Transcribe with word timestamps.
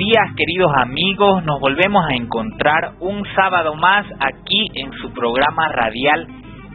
días 0.00 0.34
queridos 0.34 0.72
amigos, 0.76 1.44
nos 1.44 1.60
volvemos 1.60 2.02
a 2.08 2.14
encontrar 2.14 2.94
un 3.00 3.22
sábado 3.36 3.74
más 3.74 4.06
aquí 4.18 4.70
en 4.74 4.90
su 4.94 5.12
programa 5.12 5.68
radial 5.68 6.26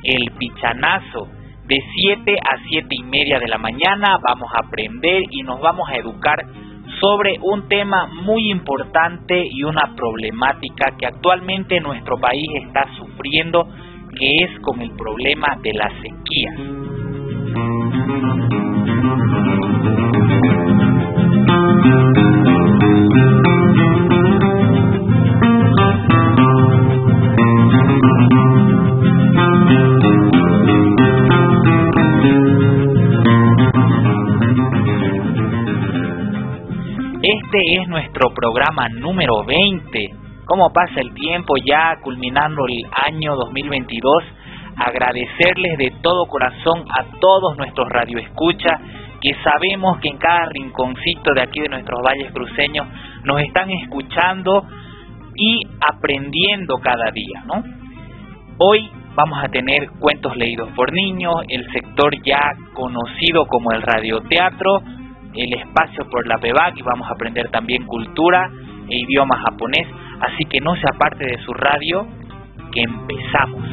El 0.04 0.32
Pichanazo. 0.38 1.28
De 1.66 1.80
7 1.96 2.36
a 2.38 2.58
7 2.70 2.88
y 2.92 3.04
media 3.04 3.40
de 3.40 3.48
la 3.48 3.58
mañana 3.58 4.20
vamos 4.22 4.52
a 4.54 4.68
aprender 4.68 5.24
y 5.32 5.42
nos 5.42 5.60
vamos 5.60 5.90
a 5.90 5.96
educar 5.96 6.38
sobre 7.02 7.40
un 7.42 7.68
tema 7.68 8.06
muy 8.06 8.52
importante 8.52 9.44
y 9.50 9.64
una 9.64 9.96
problemática 9.96 10.96
que 10.96 11.08
actualmente 11.08 11.82
nuestro 11.82 12.18
país 12.18 12.48
está 12.62 12.86
sufriendo, 12.96 13.68
que 14.20 14.30
es 14.44 14.60
con 14.62 14.82
el 14.82 14.92
problema 14.92 15.58
de 15.64 15.74
la 15.74 15.90
sequía. 16.00 16.52
Este 37.28 37.82
es 37.82 37.88
nuestro 37.88 38.30
programa 38.36 38.88
número 38.88 39.44
20. 39.44 40.14
¿Cómo 40.46 40.72
pasa 40.72 41.02
el 41.02 41.12
tiempo 41.16 41.56
ya 41.58 41.96
culminando 42.04 42.68
el 42.68 42.86
año 42.94 43.36
2022? 43.36 44.24
Agradecerles 44.78 45.76
de 45.80 45.92
todo 46.04 46.28
corazón 46.28 46.86
a 46.96 47.20
todos 47.20 47.58
nuestros 47.58 47.90
radioescuchas 47.90 48.80
que 49.20 49.34
sabemos 49.44 49.98
que 50.02 50.10
en 50.10 50.18
cada 50.20 50.50
rinconcito 50.54 51.34
de 51.34 51.42
aquí 51.42 51.62
de 51.62 51.70
nuestros 51.70 52.00
valles 52.04 52.32
cruceños 52.32 52.86
nos 53.24 53.42
están 53.42 53.72
escuchando 53.72 54.64
y 55.36 55.62
aprendiendo 55.82 56.78
cada 56.78 57.10
día, 57.10 57.44
¿no? 57.48 57.64
Hoy 58.60 58.88
vamos 59.16 59.44
a 59.44 59.48
tener 59.48 59.90
cuentos 60.00 60.38
leídos 60.38 60.70
por 60.76 60.94
niños, 60.94 61.38
el 61.48 61.66
sector 61.72 62.14
ya 62.24 62.52
conocido 62.76 63.48
como 63.48 63.72
el 63.72 63.82
radioteatro, 63.82 64.84
el 65.36 65.54
espacio 65.54 66.08
por 66.10 66.28
la 66.28 66.38
PEVAC 66.38 66.78
y 66.78 66.82
vamos 66.82 67.08
a 67.08 67.14
aprender 67.14 67.50
también 67.50 67.86
cultura 67.86 68.50
e 68.90 68.98
idioma 69.00 69.38
japonés, 69.38 69.88
así 70.22 70.46
que 70.46 70.60
no 70.62 70.76
se 70.76 70.88
aparte 70.88 71.26
de 71.26 71.38
su 71.40 71.54
radio, 71.54 72.08
que 72.72 72.82
empezamos. 72.82 73.64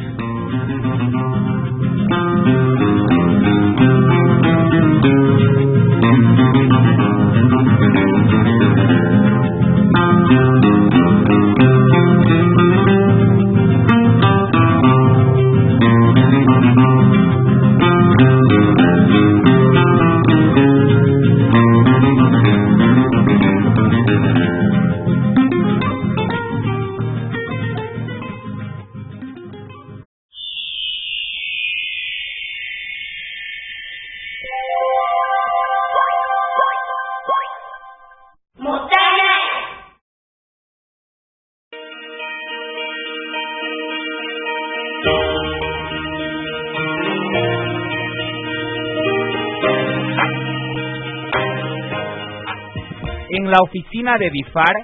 La 53.53 53.59
oficina 53.63 54.17
de 54.17 54.31
Bifar 54.31 54.75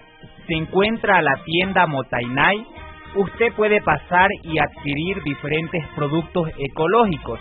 se 0.46 0.52
encuentra 0.52 1.22
la 1.22 1.42
tienda 1.42 1.86
Motainai. 1.86 2.66
Usted 3.14 3.54
puede 3.54 3.80
pasar 3.80 4.28
y 4.42 4.58
adquirir 4.58 5.22
diferentes 5.22 5.86
productos 5.96 6.50
ecológicos. 6.58 7.40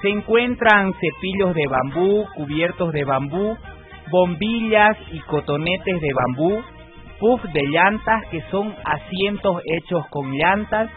Se 0.00 0.08
encuentran 0.08 0.94
cepillos 0.94 1.54
de 1.54 1.66
bambú, 1.66 2.26
cubiertos 2.36 2.90
de 2.94 3.04
bambú, 3.04 3.54
bombillas 4.10 4.96
y 5.12 5.18
cotonetes 5.20 6.00
de 6.00 6.12
bambú, 6.14 6.62
puff 7.18 7.42
de 7.52 7.66
llantas 7.66 8.26
que 8.30 8.40
son 8.50 8.74
asientos 8.82 9.60
hechos 9.66 10.06
con 10.08 10.32
llantas, 10.32 10.90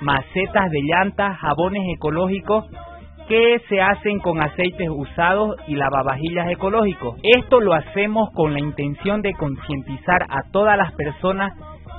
macetas 0.00 0.70
de 0.70 0.80
llantas, 0.82 1.36
jabones 1.36 1.82
ecológicos 1.94 2.64
que 3.28 3.60
se 3.68 3.80
hacen 3.80 4.18
con 4.20 4.40
aceites 4.40 4.88
usados 4.90 5.56
y 5.66 5.76
lavavajillas 5.76 6.50
ecológicos. 6.50 7.20
Esto 7.22 7.60
lo 7.60 7.74
hacemos 7.74 8.30
con 8.32 8.54
la 8.54 8.60
intención 8.60 9.20
de 9.20 9.34
concientizar 9.34 10.22
a 10.22 10.50
todas 10.50 10.76
las 10.78 10.92
personas 10.94 11.52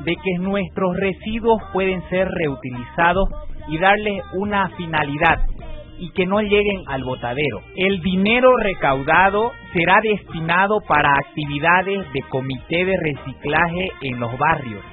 de 0.03 0.15
que 0.15 0.39
nuestros 0.39 0.95
residuos 0.97 1.61
pueden 1.71 2.01
ser 2.09 2.27
reutilizados 2.27 3.29
y 3.67 3.77
darles 3.77 4.23
una 4.33 4.69
finalidad 4.69 5.45
y 5.99 6.11
que 6.11 6.25
no 6.25 6.41
lleguen 6.41 6.81
al 6.87 7.03
botadero. 7.03 7.61
El 7.75 8.01
dinero 8.01 8.55
recaudado 8.57 9.51
será 9.73 9.95
destinado 10.01 10.79
para 10.87 11.09
actividades 11.13 12.11
de 12.13 12.21
comité 12.23 12.85
de 12.85 12.97
reciclaje 12.97 13.91
en 14.01 14.19
los 14.19 14.35
barrios. 14.37 14.83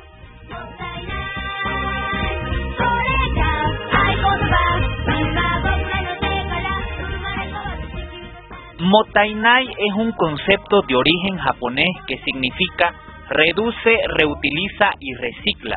Motainai 8.89 9.67
es 9.67 9.95
un 9.97 10.13
concepto 10.13 10.81
de 10.83 10.95
origen 10.95 11.39
japonés 11.39 11.91
que 12.07 12.19
significa 12.19 12.95
reduce, 13.29 13.97
reutiliza 14.17 14.93
y 15.01 15.13
recicla. 15.15 15.77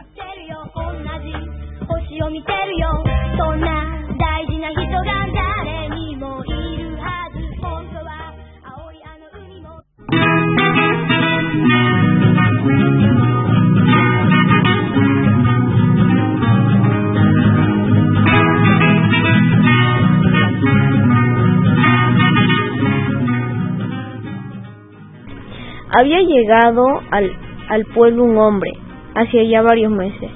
Había 25.92 26.22
llegado 26.22 26.86
al, 27.10 27.32
al 27.70 27.86
pueblo 27.86 28.24
un 28.24 28.38
hombre, 28.38 28.72
hacia 29.16 29.44
ya 29.44 29.62
varios 29.62 29.92
meses. 29.92 30.30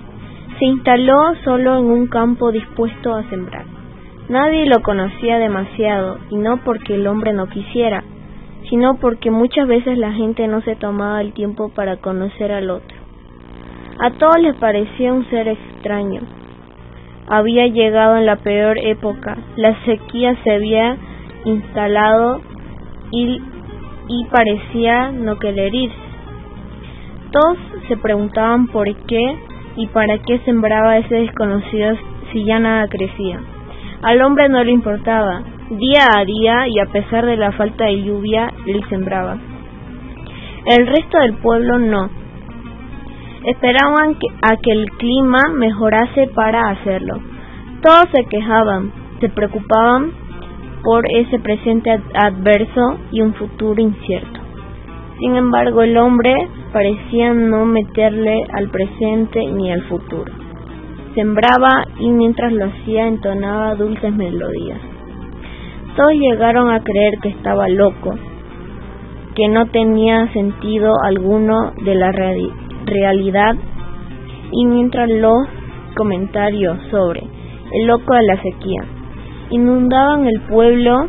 Se 0.57 0.65
instaló 0.65 1.35
solo 1.43 1.77
en 1.77 1.85
un 1.85 2.07
campo 2.07 2.51
dispuesto 2.51 3.13
a 3.13 3.23
sembrar. 3.29 3.65
Nadie 4.29 4.65
lo 4.65 4.81
conocía 4.81 5.37
demasiado, 5.37 6.17
y 6.29 6.37
no 6.37 6.57
porque 6.63 6.95
el 6.95 7.05
hombre 7.07 7.33
no 7.33 7.47
quisiera, 7.47 8.03
sino 8.69 8.95
porque 8.95 9.29
muchas 9.29 9.67
veces 9.67 9.97
la 9.97 10.13
gente 10.13 10.47
no 10.47 10.61
se 10.61 10.75
tomaba 10.75 11.21
el 11.21 11.33
tiempo 11.33 11.69
para 11.69 11.97
conocer 11.97 12.51
al 12.51 12.69
otro. 12.69 12.97
A 13.99 14.09
todos 14.11 14.39
les 14.39 14.55
parecía 14.55 15.13
un 15.13 15.29
ser 15.29 15.47
extraño. 15.47 16.21
Había 17.27 17.67
llegado 17.67 18.17
en 18.17 18.25
la 18.25 18.37
peor 18.37 18.77
época, 18.79 19.37
la 19.55 19.75
sequía 19.85 20.35
se 20.43 20.51
había 20.51 20.97
instalado 21.45 22.41
y 23.11 23.39
y 24.07 24.25
parecía 24.25 25.11
no 25.11 25.37
querer 25.37 25.73
irse. 25.73 25.97
Todos 27.31 27.57
se 27.87 27.97
preguntaban 27.97 28.67
por 28.67 28.93
qué 29.05 29.37
y 29.75 29.87
para 29.87 30.17
qué 30.19 30.39
sembraba 30.39 30.97
ese 30.97 31.15
desconocido 31.15 31.95
si 32.31 32.45
ya 32.45 32.59
nada 32.59 32.87
crecía. 32.87 33.39
Al 34.01 34.21
hombre 34.21 34.49
no 34.49 34.63
le 34.63 34.71
importaba, 34.71 35.41
día 35.69 36.07
a 36.17 36.25
día 36.25 36.67
y 36.67 36.79
a 36.79 36.85
pesar 36.91 37.25
de 37.25 37.37
la 37.37 37.51
falta 37.53 37.85
de 37.85 38.03
lluvia, 38.03 38.51
él 38.67 38.83
sembraba. 38.89 39.37
El 40.65 40.87
resto 40.87 41.17
del 41.19 41.33
pueblo 41.35 41.79
no. 41.79 42.09
Esperaban 43.45 44.15
a 44.41 44.55
que 44.57 44.71
el 44.71 44.89
clima 44.91 45.39
mejorase 45.55 46.27
para 46.33 46.69
hacerlo. 46.69 47.19
Todos 47.81 48.05
se 48.13 48.23
quejaban, 48.25 48.91
se 49.19 49.29
preocupaban 49.29 50.22
por 50.83 51.09
ese 51.09 51.39
presente 51.39 51.89
adverso 52.13 52.97
y 53.11 53.21
un 53.21 53.33
futuro 53.33 53.81
incierto. 53.81 54.39
Sin 55.19 55.35
embargo, 55.35 55.81
el 55.81 55.97
hombre 55.97 56.47
parecía 56.73 57.33
no 57.33 57.65
meterle 57.65 58.43
al 58.51 58.69
presente 58.69 59.45
ni 59.51 59.71
al 59.71 59.81
futuro. 59.83 60.31
Sembraba 61.15 61.85
y 61.99 62.09
mientras 62.09 62.51
lo 62.51 62.65
hacía 62.65 63.07
entonaba 63.07 63.75
dulces 63.75 64.13
melodías. 64.13 64.79
Todos 65.95 66.13
llegaron 66.13 66.71
a 66.71 66.83
creer 66.83 67.13
que 67.21 67.29
estaba 67.29 67.67
loco. 67.69 68.15
que 69.35 69.47
no 69.47 69.65
tenía 69.65 70.31
sentido 70.31 70.93
alguno 71.03 71.71
de 71.83 71.95
la 71.95 72.11
realidad 72.11 73.55
y 74.51 74.65
mientras 74.67 75.09
los 75.09 75.47
comentarios 75.95 76.77
sobre 76.91 77.23
el 77.71 77.87
loco 77.87 78.13
de 78.13 78.23
la 78.27 78.39
sequía 78.43 78.83
inundaban 79.53 80.25
el 80.25 80.41
pueblo, 80.41 81.07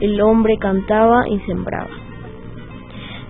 el 0.00 0.20
hombre 0.20 0.58
cantaba 0.58 1.26
y 1.28 1.38
sembraba. 1.40 1.88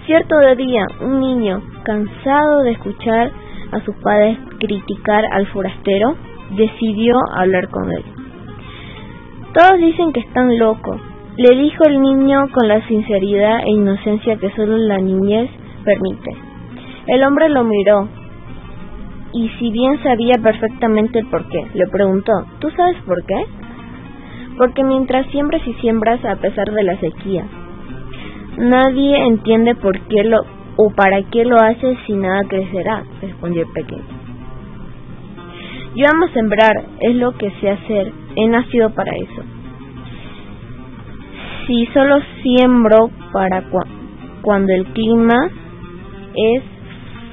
Cierto 0.07 0.35
día, 0.57 0.87
un 1.01 1.21
niño, 1.21 1.63
cansado 1.85 2.63
de 2.63 2.73
escuchar 2.73 3.31
a 3.73 3.81
sus 3.85 3.95
padres 3.97 4.39
criticar 4.59 5.25
al 5.33 5.47
forastero, 5.49 6.17
decidió 6.57 7.17
hablar 7.33 7.69
con 7.69 7.93
él. 7.93 8.05
Todos 9.55 9.79
dicen 9.79 10.13
que 10.13 10.21
están 10.21 10.59
locos, 10.59 11.01
le 11.37 11.57
dijo 11.57 11.85
el 11.85 12.01
niño 12.01 12.49
con 12.53 12.67
la 12.67 12.87
sinceridad 12.89 13.61
e 13.65 13.71
inocencia 13.71 14.37
que 14.37 14.51
solo 14.51 14.77
la 14.79 14.99
niñez 14.99 15.49
permite. 15.85 16.31
El 17.07 17.23
hombre 17.23 17.49
lo 17.51 17.63
miró 17.63 18.09
y 19.33 19.49
si 19.59 19.71
bien 19.71 20.03
sabía 20.03 20.35
perfectamente 20.43 21.21
el 21.21 21.27
por 21.27 21.49
qué, 21.49 21.67
le 21.75 21.87
preguntó, 21.87 22.33
¿tú 22.59 22.71
sabes 22.71 22.97
por 23.07 23.25
qué? 23.27 23.45
Porque 24.57 24.83
mientras 24.85 25.27
siembras 25.29 25.67
y 25.67 25.75
siembras 25.75 26.25
a 26.25 26.37
pesar 26.37 26.71
de 26.73 26.83
la 26.83 26.99
sequía, 26.99 27.45
nadie 28.57 29.27
entiende 29.27 29.75
por 29.75 29.99
qué 30.09 30.25
lo 30.25 30.45
o 30.79 30.91
para 30.91 31.23
qué 31.23 31.45
lo 31.45 31.57
haces 31.57 31.99
si 32.07 32.13
nada 32.13 32.43
crecerá, 32.49 33.03
respondió 33.21 33.63
el 33.63 33.73
pequeño. 33.73 34.05
Yo 35.95 36.05
amo 36.13 36.29
sembrar, 36.29 36.75
es 37.01 37.17
lo 37.17 37.33
que 37.33 37.51
sé 37.53 37.71
hacer, 37.71 38.13
he 38.37 38.47
nacido 38.47 38.91
para 38.91 39.17
eso. 39.17 39.43
Si 41.67 41.87
solo 41.87 42.19
siembro 42.43 43.11
para 43.33 43.65
cuando 44.43 44.73
el 44.75 44.85
clima 44.89 45.49
es 46.35 46.63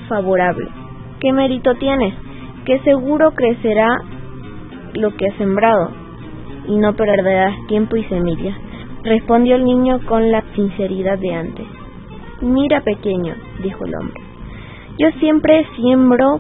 favorable, 0.08 0.68
¿qué 1.20 1.34
mérito 1.34 1.76
tienes? 1.76 2.14
Que 2.66 2.80
seguro 2.80 3.32
crecerá 3.32 4.02
lo 4.94 5.14
que 5.18 5.28
has 5.28 5.36
sembrado 5.36 6.03
y 6.68 6.76
no 6.76 6.94
perderás 6.94 7.56
tiempo 7.68 7.96
y 7.96 8.04
semillas, 8.06 8.56
respondió 9.04 9.56
el 9.56 9.66
niño 9.66 10.00
con 10.06 10.32
la 10.32 10.44
sinceridad 10.56 11.18
de 11.18 11.34
antes. 11.34 11.66
Mira, 12.42 12.82
pequeño, 12.82 13.36
dijo 13.62 13.86
el 13.86 13.96
hombre, 13.96 14.22
yo 15.00 15.10
siempre 15.20 15.66
siembro, 15.76 16.40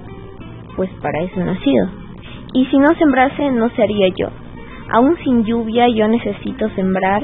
pues 0.76 0.90
para 1.02 1.22
eso 1.22 1.40
he 1.40 1.44
nacido. 1.44 1.88
Y 2.54 2.66
si 2.68 2.78
no 2.78 2.90
sembrase, 3.00 3.50
no 3.52 3.70
sería 3.70 4.10
yo. 4.10 4.28
Aún 4.92 5.18
sin 5.24 5.44
lluvia, 5.44 5.88
yo 5.88 6.08
necesito 6.08 6.70
sembrar, 6.76 7.24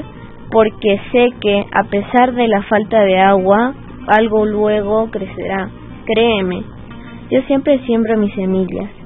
porque 0.50 1.00
sé 1.12 1.28
que, 1.40 1.64
a 1.70 1.84
pesar 1.84 2.32
de 2.34 2.48
la 2.48 2.62
falta 2.62 3.02
de 3.02 3.18
agua, 3.18 3.74
algo 4.08 4.44
luego 4.44 5.08
crecerá. 5.10 5.70
Créeme, 6.04 6.64
yo 7.30 7.42
siempre 7.42 7.78
siembro 7.86 8.16
mis 8.16 8.34
semillas. 8.34 8.99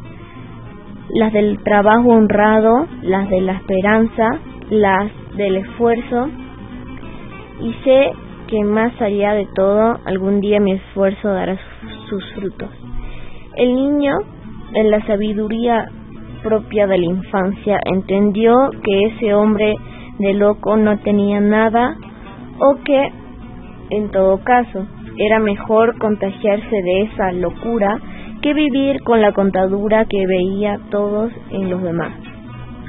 Las 1.10 1.32
del 1.32 1.62
trabajo 1.62 2.08
honrado, 2.08 2.86
las 3.02 3.28
de 3.28 3.40
la 3.40 3.52
esperanza, 3.52 4.38
las 4.70 5.10
del 5.36 5.56
esfuerzo. 5.56 6.28
Y 7.60 7.72
sé 7.84 8.12
que 8.48 8.64
más 8.64 9.00
allá 9.00 9.32
de 9.34 9.46
todo, 9.54 9.98
algún 10.06 10.40
día 10.40 10.60
mi 10.60 10.72
esfuerzo 10.72 11.28
dará 11.28 11.58
sus 12.08 12.32
frutos. 12.34 12.70
El 13.56 13.74
niño, 13.74 14.12
en 14.74 14.90
la 14.90 15.04
sabiduría 15.06 15.86
propia 16.42 16.86
de 16.86 16.98
la 16.98 17.06
infancia, 17.06 17.78
entendió 17.84 18.54
que 18.82 19.00
ese 19.06 19.34
hombre 19.34 19.74
de 20.18 20.34
loco 20.34 20.76
no 20.76 20.98
tenía 20.98 21.40
nada 21.40 21.96
o 22.58 22.76
que, 22.84 23.12
en 23.90 24.10
todo 24.10 24.38
caso, 24.38 24.86
era 25.16 25.38
mejor 25.38 25.98
contagiarse 25.98 26.82
de 26.82 27.02
esa 27.02 27.32
locura 27.32 27.98
que 28.44 28.52
vivir 28.52 29.02
con 29.04 29.22
la 29.22 29.32
contadura 29.32 30.04
que 30.04 30.26
veía 30.26 30.78
todos 30.90 31.32
en 31.50 31.70
los 31.70 31.82
demás. 31.82 32.12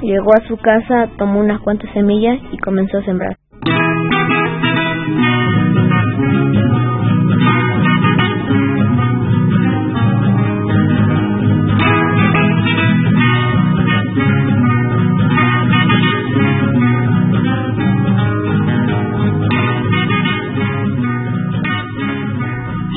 Llegó 0.02 0.34
a 0.34 0.46
su 0.46 0.58
casa, 0.58 1.08
tomó 1.16 1.40
unas 1.40 1.62
cuantas 1.62 1.90
semillas 1.94 2.38
y 2.52 2.58
comenzó 2.58 2.98
a 2.98 3.04
sembrar. 3.04 3.38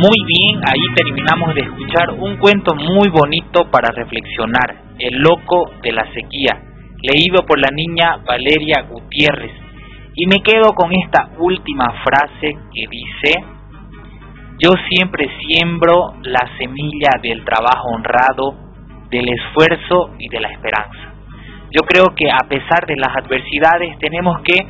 Muy 0.01 0.15
bien, 0.25 0.61
ahí 0.65 0.79
terminamos 0.95 1.53
de 1.53 1.59
escuchar 1.59 2.11
un 2.11 2.37
cuento 2.37 2.73
muy 2.73 3.09
bonito 3.09 3.69
para 3.69 3.91
reflexionar, 3.91 4.83
El 4.97 5.17
loco 5.19 5.73
de 5.83 5.91
la 5.91 6.05
sequía, 6.13 6.57
leído 7.01 7.45
por 7.45 7.59
la 7.59 7.67
niña 7.73 8.15
Valeria 8.25 8.83
Gutiérrez. 8.83 9.51
Y 10.15 10.25
me 10.27 10.41
quedo 10.41 10.71
con 10.71 10.93
esta 10.93 11.31
última 11.37 11.91
frase 12.01 12.57
que 12.73 12.87
dice, 12.89 13.43
yo 14.59 14.71
siempre 14.87 15.29
siembro 15.41 16.13
la 16.21 16.47
semilla 16.57 17.19
del 17.21 17.43
trabajo 17.43 17.89
honrado, 17.93 18.55
del 19.09 19.27
esfuerzo 19.27 20.15
y 20.17 20.29
de 20.29 20.39
la 20.39 20.47
esperanza. 20.47 21.13
Yo 21.71 21.81
creo 21.81 22.15
que 22.15 22.29
a 22.31 22.47
pesar 22.47 22.87
de 22.87 22.95
las 22.95 23.17
adversidades 23.17 23.99
tenemos 23.99 24.39
que 24.43 24.65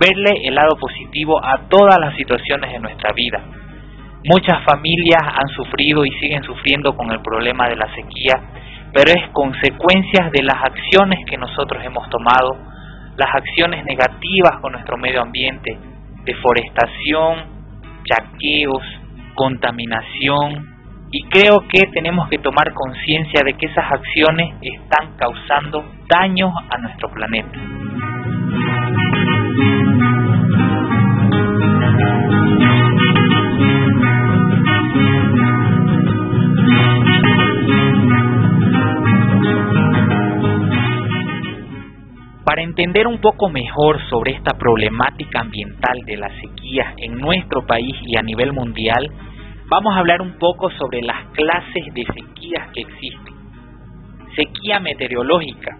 verle 0.00 0.48
el 0.48 0.54
lado 0.54 0.78
positivo 0.80 1.38
a 1.44 1.68
todas 1.68 1.98
las 2.00 2.16
situaciones 2.16 2.72
de 2.72 2.78
nuestra 2.78 3.12
vida 3.12 3.44
Muchas 4.24 4.64
familias 4.64 5.22
han 5.22 5.48
sufrido 5.48 6.04
y 6.06 6.10
siguen 6.12 6.42
sufriendo 6.44 6.96
con 6.96 7.10
el 7.10 7.20
problema 7.20 7.68
de 7.68 7.76
la 7.76 7.94
sequía, 7.94 8.40
pero 8.92 9.10
es 9.10 9.28
consecuencias 9.32 10.32
de 10.32 10.42
las 10.42 10.56
acciones 10.64 11.18
que 11.26 11.36
nosotros 11.36 11.84
hemos 11.84 12.08
tomado, 12.08 12.56
las 13.16 13.34
acciones 13.34 13.84
negativas 13.84 14.60
con 14.62 14.72
nuestro 14.72 14.96
medio 14.96 15.20
ambiente, 15.20 15.76
deforestación, 16.24 17.44
chaqueos, 18.04 18.82
contaminación, 19.34 20.74
y 21.10 21.22
creo 21.24 21.60
que 21.68 21.82
tenemos 21.92 22.28
que 22.30 22.38
tomar 22.38 22.72
conciencia 22.72 23.42
de 23.44 23.52
que 23.54 23.66
esas 23.66 23.92
acciones 23.92 24.54
están 24.62 25.16
causando 25.16 25.84
daños 26.08 26.50
a 26.70 26.78
nuestro 26.78 27.10
planeta. 27.10 28.13
Para 42.44 42.60
entender 42.60 43.06
un 43.06 43.22
poco 43.22 43.48
mejor 43.48 43.98
sobre 44.10 44.32
esta 44.32 44.52
problemática 44.58 45.40
ambiental 45.40 46.00
de 46.04 46.18
la 46.18 46.28
sequía 46.28 46.92
en 46.98 47.16
nuestro 47.16 47.66
país 47.66 47.96
y 48.06 48.18
a 48.18 48.22
nivel 48.22 48.52
mundial, 48.52 49.10
vamos 49.70 49.94
a 49.96 50.00
hablar 50.00 50.20
un 50.20 50.38
poco 50.38 50.70
sobre 50.72 51.00
las 51.00 51.24
clases 51.32 51.94
de 51.94 52.04
sequías 52.04 52.68
que 52.74 52.82
existen. 52.82 53.34
Sequía 54.36 54.78
meteorológica. 54.78 55.78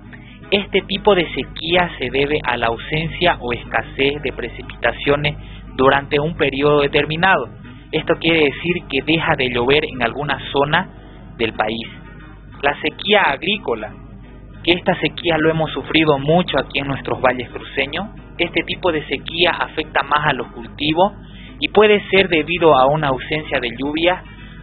Este 0.51 0.81
tipo 0.83 1.15
de 1.15 1.29
sequía 1.35 1.91
se 1.99 2.09
debe 2.11 2.39
a 2.43 2.57
la 2.57 2.69
ausencia 2.69 3.37
o 3.41 3.53
escasez 3.53 4.23
de 4.23 4.33
precipitaciones 4.33 5.37
durante 5.77 6.19
un 6.19 6.35
periodo 6.35 6.81
determinado. 6.81 7.47
Esto 7.93 8.15
quiere 8.19 8.39
decir 8.39 8.85
que 8.89 9.03
deja 9.03 9.37
de 9.37 9.51
llover 9.51 9.85
en 9.85 10.03
alguna 10.03 10.39
zona 10.51 10.89
del 11.37 11.53
país. 11.53 11.89
La 12.63 12.75
sequía 12.81 13.25
agrícola 13.25 14.04
que 14.65 14.73
esta 14.73 14.99
sequía 14.99 15.37
lo 15.39 15.51
hemos 15.51 15.71
sufrido 15.73 16.19
mucho 16.19 16.59
aquí 16.59 16.79
en 16.79 16.89
nuestros 16.89 17.21
valles 17.21 17.51
cruceños. 17.51 18.07
Este 18.39 18.63
tipo 18.65 18.91
de 18.91 19.07
sequía 19.07 19.51
afecta 19.51 20.03
más 20.03 20.27
a 20.27 20.33
los 20.33 20.47
cultivos 20.49 21.13
y 21.61 21.69
puede 21.69 22.03
ser 22.09 22.29
debido 22.29 22.75
a 22.75 22.87
una 22.87 23.09
ausencia 23.09 23.61
de 23.61 23.71
lluvia 23.79 24.23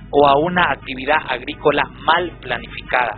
o 0.09 0.27
a 0.27 0.37
una 0.39 0.71
actividad 0.71 1.17
agrícola 1.29 1.83
mal 2.03 2.31
planificada. 2.41 3.15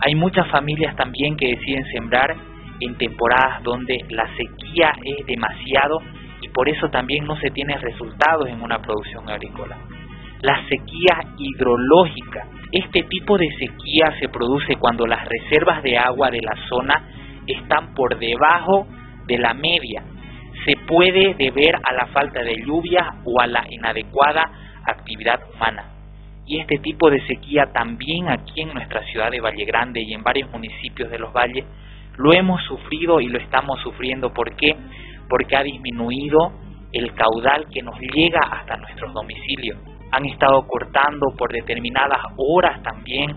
Hay 0.00 0.14
muchas 0.14 0.46
familias 0.48 0.94
también 0.96 1.36
que 1.36 1.48
deciden 1.48 1.84
sembrar 1.92 2.36
en 2.80 2.94
temporadas 2.96 3.62
donde 3.62 3.98
la 4.10 4.28
sequía 4.36 4.92
es 5.04 5.26
demasiado 5.26 5.98
y 6.40 6.48
por 6.48 6.68
eso 6.68 6.88
también 6.90 7.24
no 7.24 7.36
se 7.36 7.50
tienen 7.50 7.80
resultados 7.80 8.48
en 8.48 8.62
una 8.62 8.78
producción 8.80 9.28
agrícola. 9.28 9.76
La 10.42 10.62
sequía 10.68 11.24
hidrológica 11.38 12.46
este 12.74 13.04
tipo 13.04 13.38
de 13.38 13.48
sequía 13.56 14.16
se 14.18 14.28
produce 14.28 14.74
cuando 14.74 15.06
las 15.06 15.24
reservas 15.28 15.80
de 15.84 15.96
agua 15.96 16.28
de 16.30 16.40
la 16.40 16.56
zona 16.68 17.04
están 17.46 17.94
por 17.94 18.18
debajo 18.18 18.88
de 19.28 19.38
la 19.38 19.54
media. 19.54 20.02
Se 20.66 20.76
puede 20.84 21.34
deber 21.34 21.76
a 21.84 21.92
la 21.92 22.06
falta 22.06 22.42
de 22.42 22.56
lluvia 22.66 23.14
o 23.24 23.40
a 23.40 23.46
la 23.46 23.64
inadecuada 23.70 24.50
actividad 24.84 25.38
humana. 25.54 25.84
Y 26.46 26.58
este 26.58 26.78
tipo 26.78 27.10
de 27.10 27.24
sequía 27.28 27.66
también 27.72 28.28
aquí 28.28 28.62
en 28.62 28.74
nuestra 28.74 29.04
ciudad 29.04 29.30
de 29.30 29.40
Valle 29.40 29.64
Grande 29.66 30.02
y 30.02 30.12
en 30.12 30.24
varios 30.24 30.50
municipios 30.50 31.08
de 31.12 31.18
los 31.20 31.32
valles 31.32 31.64
lo 32.16 32.32
hemos 32.32 32.60
sufrido 32.64 33.20
y 33.20 33.28
lo 33.28 33.38
estamos 33.38 33.80
sufriendo. 33.82 34.32
¿Por 34.32 34.56
qué? 34.56 34.74
Porque 35.28 35.54
ha 35.54 35.62
disminuido 35.62 36.52
el 36.92 37.14
caudal 37.14 37.66
que 37.72 37.82
nos 37.82 38.00
llega 38.00 38.40
hasta 38.40 38.76
nuestros 38.78 39.12
domicilios. 39.12 39.78
Han 40.16 40.26
estado 40.26 40.66
cortando 40.66 41.34
por 41.36 41.52
determinadas 41.52 42.20
horas 42.36 42.82
también 42.82 43.36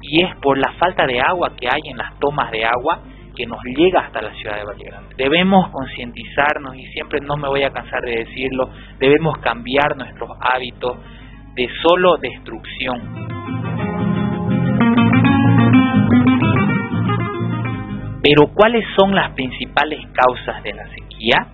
y 0.00 0.22
es 0.22 0.36
por 0.36 0.58
la 0.58 0.72
falta 0.74 1.06
de 1.06 1.20
agua 1.20 1.56
que 1.56 1.66
hay 1.66 1.80
en 1.90 1.96
las 1.96 2.18
tomas 2.20 2.50
de 2.50 2.64
agua 2.64 3.00
que 3.34 3.46
nos 3.46 3.58
llega 3.64 4.00
hasta 4.00 4.22
la 4.22 4.32
ciudad 4.34 4.56
de 4.56 4.64
Valle 4.64 4.84
Grande. 4.84 5.14
Debemos 5.16 5.70
concientizarnos 5.70 6.76
y 6.76 6.86
siempre 6.92 7.20
no 7.20 7.36
me 7.36 7.48
voy 7.48 7.64
a 7.64 7.70
cansar 7.70 8.00
de 8.02 8.24
decirlo, 8.24 8.70
debemos 8.98 9.38
cambiar 9.38 9.96
nuestros 9.96 10.30
hábitos 10.40 10.98
de 11.54 11.68
solo 11.82 12.16
destrucción. 12.18 13.00
Pero 18.22 18.48
¿cuáles 18.54 18.84
son 18.96 19.14
las 19.14 19.32
principales 19.32 20.00
causas 20.12 20.62
de 20.62 20.72
la 20.72 20.88
sequía? 20.88 21.53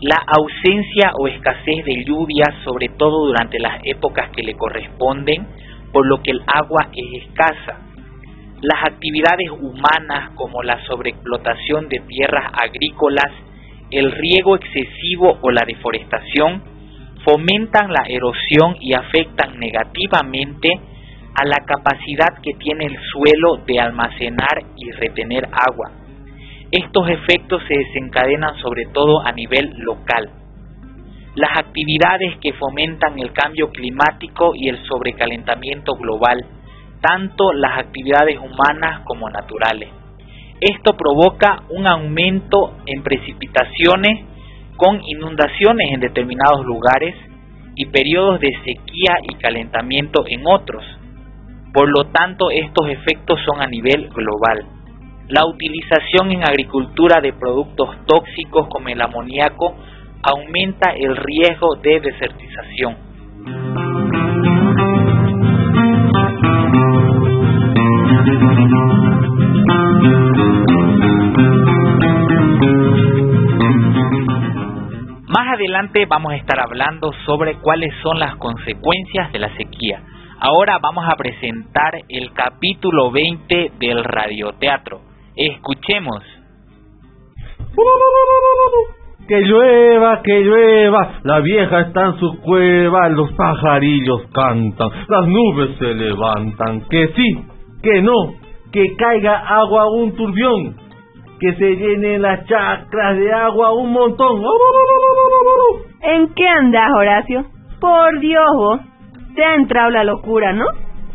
La 0.00 0.22
ausencia 0.26 1.12
o 1.18 1.26
escasez 1.26 1.84
de 1.86 2.04
lluvia, 2.04 2.44
sobre 2.64 2.88
todo 2.90 3.26
durante 3.26 3.58
las 3.58 3.80
épocas 3.84 4.30
que 4.30 4.42
le 4.42 4.54
corresponden, 4.54 5.46
por 5.90 6.06
lo 6.06 6.22
que 6.22 6.32
el 6.32 6.42
agua 6.46 6.88
es 6.92 7.22
escasa. 7.24 7.80
Las 8.60 8.84
actividades 8.84 9.48
humanas 9.50 10.32
como 10.34 10.62
la 10.62 10.84
sobreexplotación 10.84 11.88
de 11.88 12.00
tierras 12.00 12.52
agrícolas, 12.62 13.32
el 13.90 14.12
riego 14.12 14.56
excesivo 14.56 15.38
o 15.40 15.50
la 15.50 15.64
deforestación 15.66 16.62
fomentan 17.24 17.90
la 17.90 18.04
erosión 18.06 18.76
y 18.80 18.92
afectan 18.92 19.58
negativamente 19.58 20.68
a 21.34 21.44
la 21.46 21.64
capacidad 21.64 22.40
que 22.42 22.52
tiene 22.58 22.86
el 22.86 22.96
suelo 23.12 23.64
de 23.66 23.80
almacenar 23.80 24.62
y 24.76 24.90
retener 24.90 25.46
agua. 25.46 26.05
Estos 26.70 27.08
efectos 27.08 27.62
se 27.68 27.74
desencadenan 27.78 28.56
sobre 28.58 28.86
todo 28.86 29.24
a 29.24 29.30
nivel 29.32 29.72
local. 29.78 30.30
Las 31.36 31.58
actividades 31.58 32.38
que 32.40 32.54
fomentan 32.54 33.18
el 33.20 33.32
cambio 33.32 33.70
climático 33.70 34.52
y 34.54 34.68
el 34.68 34.82
sobrecalentamiento 34.86 35.92
global, 35.94 36.44
tanto 37.00 37.52
las 37.52 37.78
actividades 37.78 38.38
humanas 38.38 39.02
como 39.04 39.30
naturales. 39.30 39.90
Esto 40.60 40.96
provoca 40.96 41.62
un 41.68 41.86
aumento 41.86 42.78
en 42.86 43.02
precipitaciones 43.02 44.24
con 44.76 45.00
inundaciones 45.04 45.92
en 45.92 46.00
determinados 46.00 46.64
lugares 46.64 47.14
y 47.76 47.86
periodos 47.86 48.40
de 48.40 48.50
sequía 48.64 49.18
y 49.22 49.34
calentamiento 49.36 50.24
en 50.26 50.42
otros. 50.46 50.82
Por 51.72 51.88
lo 51.90 52.06
tanto, 52.06 52.50
estos 52.50 52.88
efectos 52.88 53.38
son 53.44 53.60
a 53.60 53.66
nivel 53.66 54.08
global. 54.08 54.75
La 55.28 55.44
utilización 55.44 56.30
en 56.30 56.44
agricultura 56.44 57.20
de 57.20 57.32
productos 57.32 57.96
tóxicos 58.06 58.68
como 58.68 58.88
el 58.88 59.00
amoníaco 59.02 59.74
aumenta 60.22 60.92
el 60.92 61.16
riesgo 61.16 61.74
de 61.82 61.98
desertización. 61.98 62.96
Más 75.26 75.54
adelante 75.54 76.06
vamos 76.06 76.32
a 76.32 76.36
estar 76.36 76.60
hablando 76.60 77.12
sobre 77.24 77.56
cuáles 77.56 77.92
son 78.00 78.20
las 78.20 78.36
consecuencias 78.36 79.32
de 79.32 79.40
la 79.40 79.56
sequía. 79.56 80.04
Ahora 80.38 80.78
vamos 80.80 81.04
a 81.10 81.16
presentar 81.16 81.94
el 82.08 82.32
capítulo 82.32 83.10
20 83.10 83.72
del 83.80 84.04
radioteatro. 84.04 85.15
Escuchemos. 85.36 86.22
Que 89.28 89.40
llueva, 89.40 90.22
que 90.22 90.40
llueva, 90.40 91.20
la 91.24 91.40
vieja 91.40 91.80
está 91.80 92.06
en 92.06 92.18
su 92.20 92.40
cueva, 92.40 93.08
los 93.08 93.32
pajarillos 93.32 94.22
cantan, 94.32 94.88
las 95.08 95.26
nubes 95.26 95.76
se 95.78 95.94
levantan, 95.94 96.82
que 96.88 97.08
sí, 97.08 97.44
que 97.82 98.02
no, 98.02 98.14
que 98.72 98.94
caiga 98.96 99.36
agua 99.36 99.90
un 99.90 100.14
turbión, 100.14 100.76
que 101.40 101.54
se 101.54 101.76
llenen 101.76 102.22
las 102.22 102.46
chacras 102.46 103.16
de 103.16 103.32
agua 103.32 103.72
un 103.74 103.92
montón. 103.92 104.40
¿En 106.02 106.32
qué 106.34 106.48
andas, 106.48 106.88
Horacio? 106.96 107.46
Por 107.80 108.20
Dios, 108.20 108.46
vos. 108.56 108.80
Te 109.34 109.44
ha 109.44 109.56
entrado 109.56 109.90
la 109.90 110.04
locura, 110.04 110.52
¿no? 110.52 110.64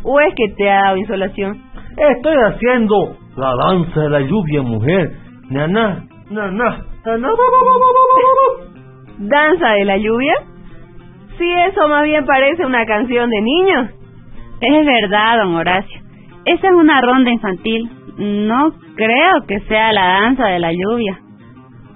¿O 0.03 0.19
es 0.19 0.35
que 0.35 0.53
te 0.55 0.69
ha 0.69 0.81
dado 0.83 0.97
insolación? 0.97 1.59
Estoy 1.97 2.35
haciendo 2.35 3.20
la 3.35 3.55
danza 3.55 4.01
de 4.01 4.09
la 4.09 4.19
lluvia, 4.21 4.61
mujer. 4.61 5.11
Nana, 5.49 6.05
nana, 6.29 6.83
nana. 7.05 7.29
¿Danza 9.19 9.69
de 9.69 9.85
la 9.85 9.97
lluvia? 9.97 10.33
Sí, 11.37 11.49
eso 11.69 11.87
más 11.87 12.03
bien 12.03 12.25
parece 12.25 12.65
una 12.65 12.85
canción 12.85 13.29
de 13.29 13.41
niños. 13.41 13.89
Es 14.61 14.85
verdad, 14.85 15.37
don 15.43 15.55
Horacio. 15.55 16.01
Esa 16.45 16.67
es 16.67 16.73
una 16.73 17.01
ronda 17.01 17.31
infantil. 17.31 17.89
No 18.17 18.73
creo 18.95 19.45
que 19.47 19.59
sea 19.61 19.91
la 19.93 20.05
danza 20.21 20.45
de 20.47 20.59
la 20.59 20.71
lluvia. 20.71 21.19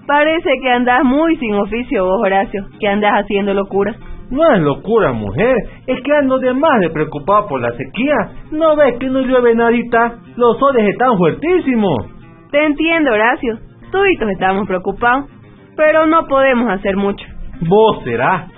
Parece 0.07 0.49
que 0.61 0.71
andas 0.71 1.03
muy 1.03 1.35
sin 1.37 1.55
oficio 1.55 2.05
vos, 2.05 2.21
Horacio, 2.21 2.65
que 2.79 2.87
andas 2.87 3.11
haciendo 3.13 3.53
locura. 3.53 3.95
No 4.29 4.51
es 4.53 4.61
locura, 4.61 5.11
mujer. 5.11 5.55
Es 5.85 6.01
que 6.01 6.15
ando 6.15 6.39
de 6.39 6.53
más 6.53 6.79
de 6.81 6.89
preocupado 6.89 7.47
por 7.47 7.61
la 7.61 7.71
sequía. 7.71 8.15
¿No 8.51 8.75
ves 8.75 8.97
que 8.99 9.07
no 9.07 9.21
llueve 9.21 9.53
nadita? 9.55 10.15
Los 10.35 10.57
soles 10.57 10.89
están 10.89 11.17
fuertísimos. 11.17 12.07
Te 12.51 12.65
entiendo, 12.65 13.11
Horacio. 13.11 13.59
Tuitos 13.91 14.29
estamos 14.31 14.67
preocupados, 14.67 15.29
pero 15.75 16.07
no 16.07 16.25
podemos 16.27 16.69
hacer 16.71 16.97
mucho. 16.97 17.25
Vos 17.61 18.03
serás. 18.03 18.51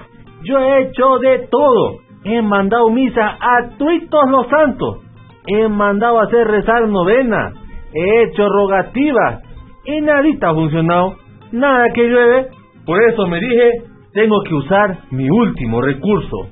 Yo 0.43 0.59
he 0.59 0.83
hecho 0.83 1.19
de 1.19 1.47
todo. 1.50 1.97
He 2.24 2.41
mandado 2.41 2.89
misa 2.89 3.38
a 3.39 3.77
tuitos 3.77 4.21
los 4.29 4.47
santos. 4.47 5.03
He 5.47 5.67
mandado 5.67 6.19
a 6.19 6.24
hacer 6.24 6.47
rezar 6.47 6.88
novena. 6.88 7.53
He 7.93 8.24
hecho 8.24 8.47
rogativas. 8.47 9.43
Y 9.86 10.01
nadita 10.01 10.50
ha 10.50 10.53
funcionado. 10.53 11.15
Nada 11.51 11.88
que 11.93 12.07
llueve. 12.07 12.47
Por 12.86 13.01
eso 13.03 13.27
me 13.27 13.39
dije, 13.39 13.71
tengo 14.17 14.41
que 14.41 14.55
usar 14.55 14.97
mi 15.12 15.29
último 15.29 15.79
recurso. 15.79 16.50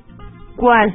¿Cuál? 0.54 0.94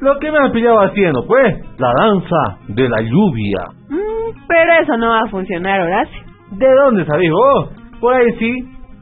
Lo 0.00 0.18
que 0.18 0.32
me 0.32 0.38
han 0.38 0.50
pillado 0.50 0.80
haciendo, 0.80 1.24
pues, 1.24 1.64
la 1.78 1.92
danza 1.96 2.58
de 2.66 2.88
la 2.88 3.00
lluvia. 3.02 3.60
Mm, 3.88 4.46
pero 4.48 4.72
eso 4.82 4.96
no 4.96 5.10
va 5.10 5.20
a 5.20 5.30
funcionar, 5.30 5.80
Horacio. 5.80 6.22
¿De 6.50 6.66
dónde 6.74 7.04
sabéis 7.04 7.30
vos? 7.30 7.70
Por 8.00 8.14
ahí 8.14 8.26
sí, 8.36 8.52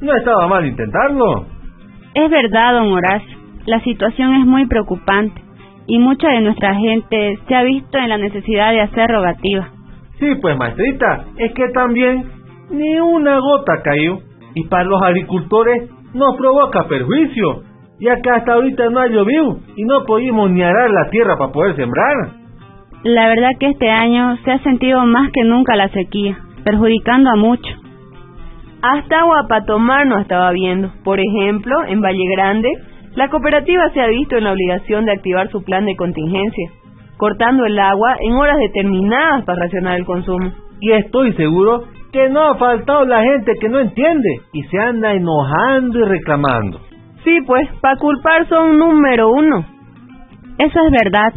no 0.02 0.14
estaba 0.14 0.46
mal 0.46 0.66
intentarlo. 0.66 1.46
Es 2.14 2.30
verdad, 2.30 2.74
don 2.74 2.92
Horacio. 2.92 3.38
La 3.64 3.80
situación 3.80 4.34
es 4.34 4.46
muy 4.46 4.66
preocupante 4.66 5.40
y 5.86 5.98
mucha 5.98 6.28
de 6.28 6.42
nuestra 6.42 6.74
gente 6.74 7.38
se 7.48 7.54
ha 7.54 7.62
visto 7.62 7.96
en 7.96 8.10
la 8.10 8.18
necesidad 8.18 8.72
de 8.72 8.82
hacer 8.82 9.08
rogativas. 9.08 9.68
Sí, 10.18 10.26
pues, 10.42 10.54
maestrita, 10.58 11.24
es 11.38 11.50
que 11.54 11.66
también 11.70 12.30
ni 12.70 13.00
una 13.00 13.38
gota 13.38 13.72
cayó. 13.82 14.18
Y 14.56 14.64
para 14.68 14.84
los 14.84 15.02
agricultores 15.02 15.90
nos 16.14 16.37
provoca 16.37 16.85
perjuicio, 16.85 17.62
ya 18.00 18.16
que 18.21 18.30
hasta 18.30 18.54
ahorita 18.54 18.88
no 18.90 19.00
ha 19.00 19.09
llovido 19.09 19.59
y 19.76 19.85
no 19.85 20.04
pudimos 20.06 20.50
ni 20.50 20.62
arar 20.62 20.90
la 20.90 21.11
tierra 21.11 21.37
para 21.37 21.52
poder 21.52 21.76
sembrar. 21.76 22.30
La 23.02 23.28
verdad 23.28 23.50
que 23.61 23.68
este 23.68 23.90
año 23.90 24.37
se 24.44 24.52
ha 24.52 24.59
sentido 24.61 25.04
más 25.04 25.30
que 25.33 25.44
nunca 25.44 25.76
la 25.76 25.88
sequía, 25.88 26.38
perjudicando 26.64 27.30
a 27.30 27.37
muchos. 27.37 27.75
Hasta 28.80 29.21
agua 29.21 29.47
para 29.49 29.64
tomar 29.64 30.06
no 30.06 30.18
estaba 30.18 30.50
viendo. 30.52 30.90
Por 31.04 31.18
ejemplo, 31.18 31.85
en 31.87 32.00
Valle 32.00 32.26
Grande, 32.37 32.71
la 33.14 33.28
cooperativa 33.28 33.90
se 33.90 34.00
ha 34.00 34.06
visto 34.09 34.37
en 34.37 34.44
la 34.44 34.52
obligación 34.52 35.04
de 35.04 35.12
activar 35.12 35.50
su 35.50 35.62
plan 35.62 35.85
de 35.87 35.97
contingencia, 35.97 36.71
cortando 37.16 37.64
el 37.64 37.78
agua 37.78 38.16
en 38.21 38.33
horas 38.35 38.59
determinadas 38.59 39.44
para 39.44 39.62
racionar 39.62 39.99
el 39.99 40.04
consumo. 40.04 40.52
Y 40.80 40.92
estoy 40.92 41.33
seguro 41.35 41.85
que 42.14 42.28
no 42.28 42.44
ha 42.44 42.54
faltado 42.54 43.04
la 43.06 43.23
gente 43.23 43.54
que 43.61 43.68
no 43.68 43.80
entiende 43.80 44.40
y 44.52 44.62
se 44.62 44.78
anda 44.78 45.12
enojando 45.14 45.99
y 45.99 46.04
reclamando. 46.04 46.80
Sí, 47.25 47.40
pues, 47.44 47.68
para 47.80 47.97
culpar 47.97 48.49
son 48.49 48.78
número 48.78 49.30
uno. 49.30 49.66
Eso 50.59 50.78
es 50.87 50.92
verdad. 50.92 51.33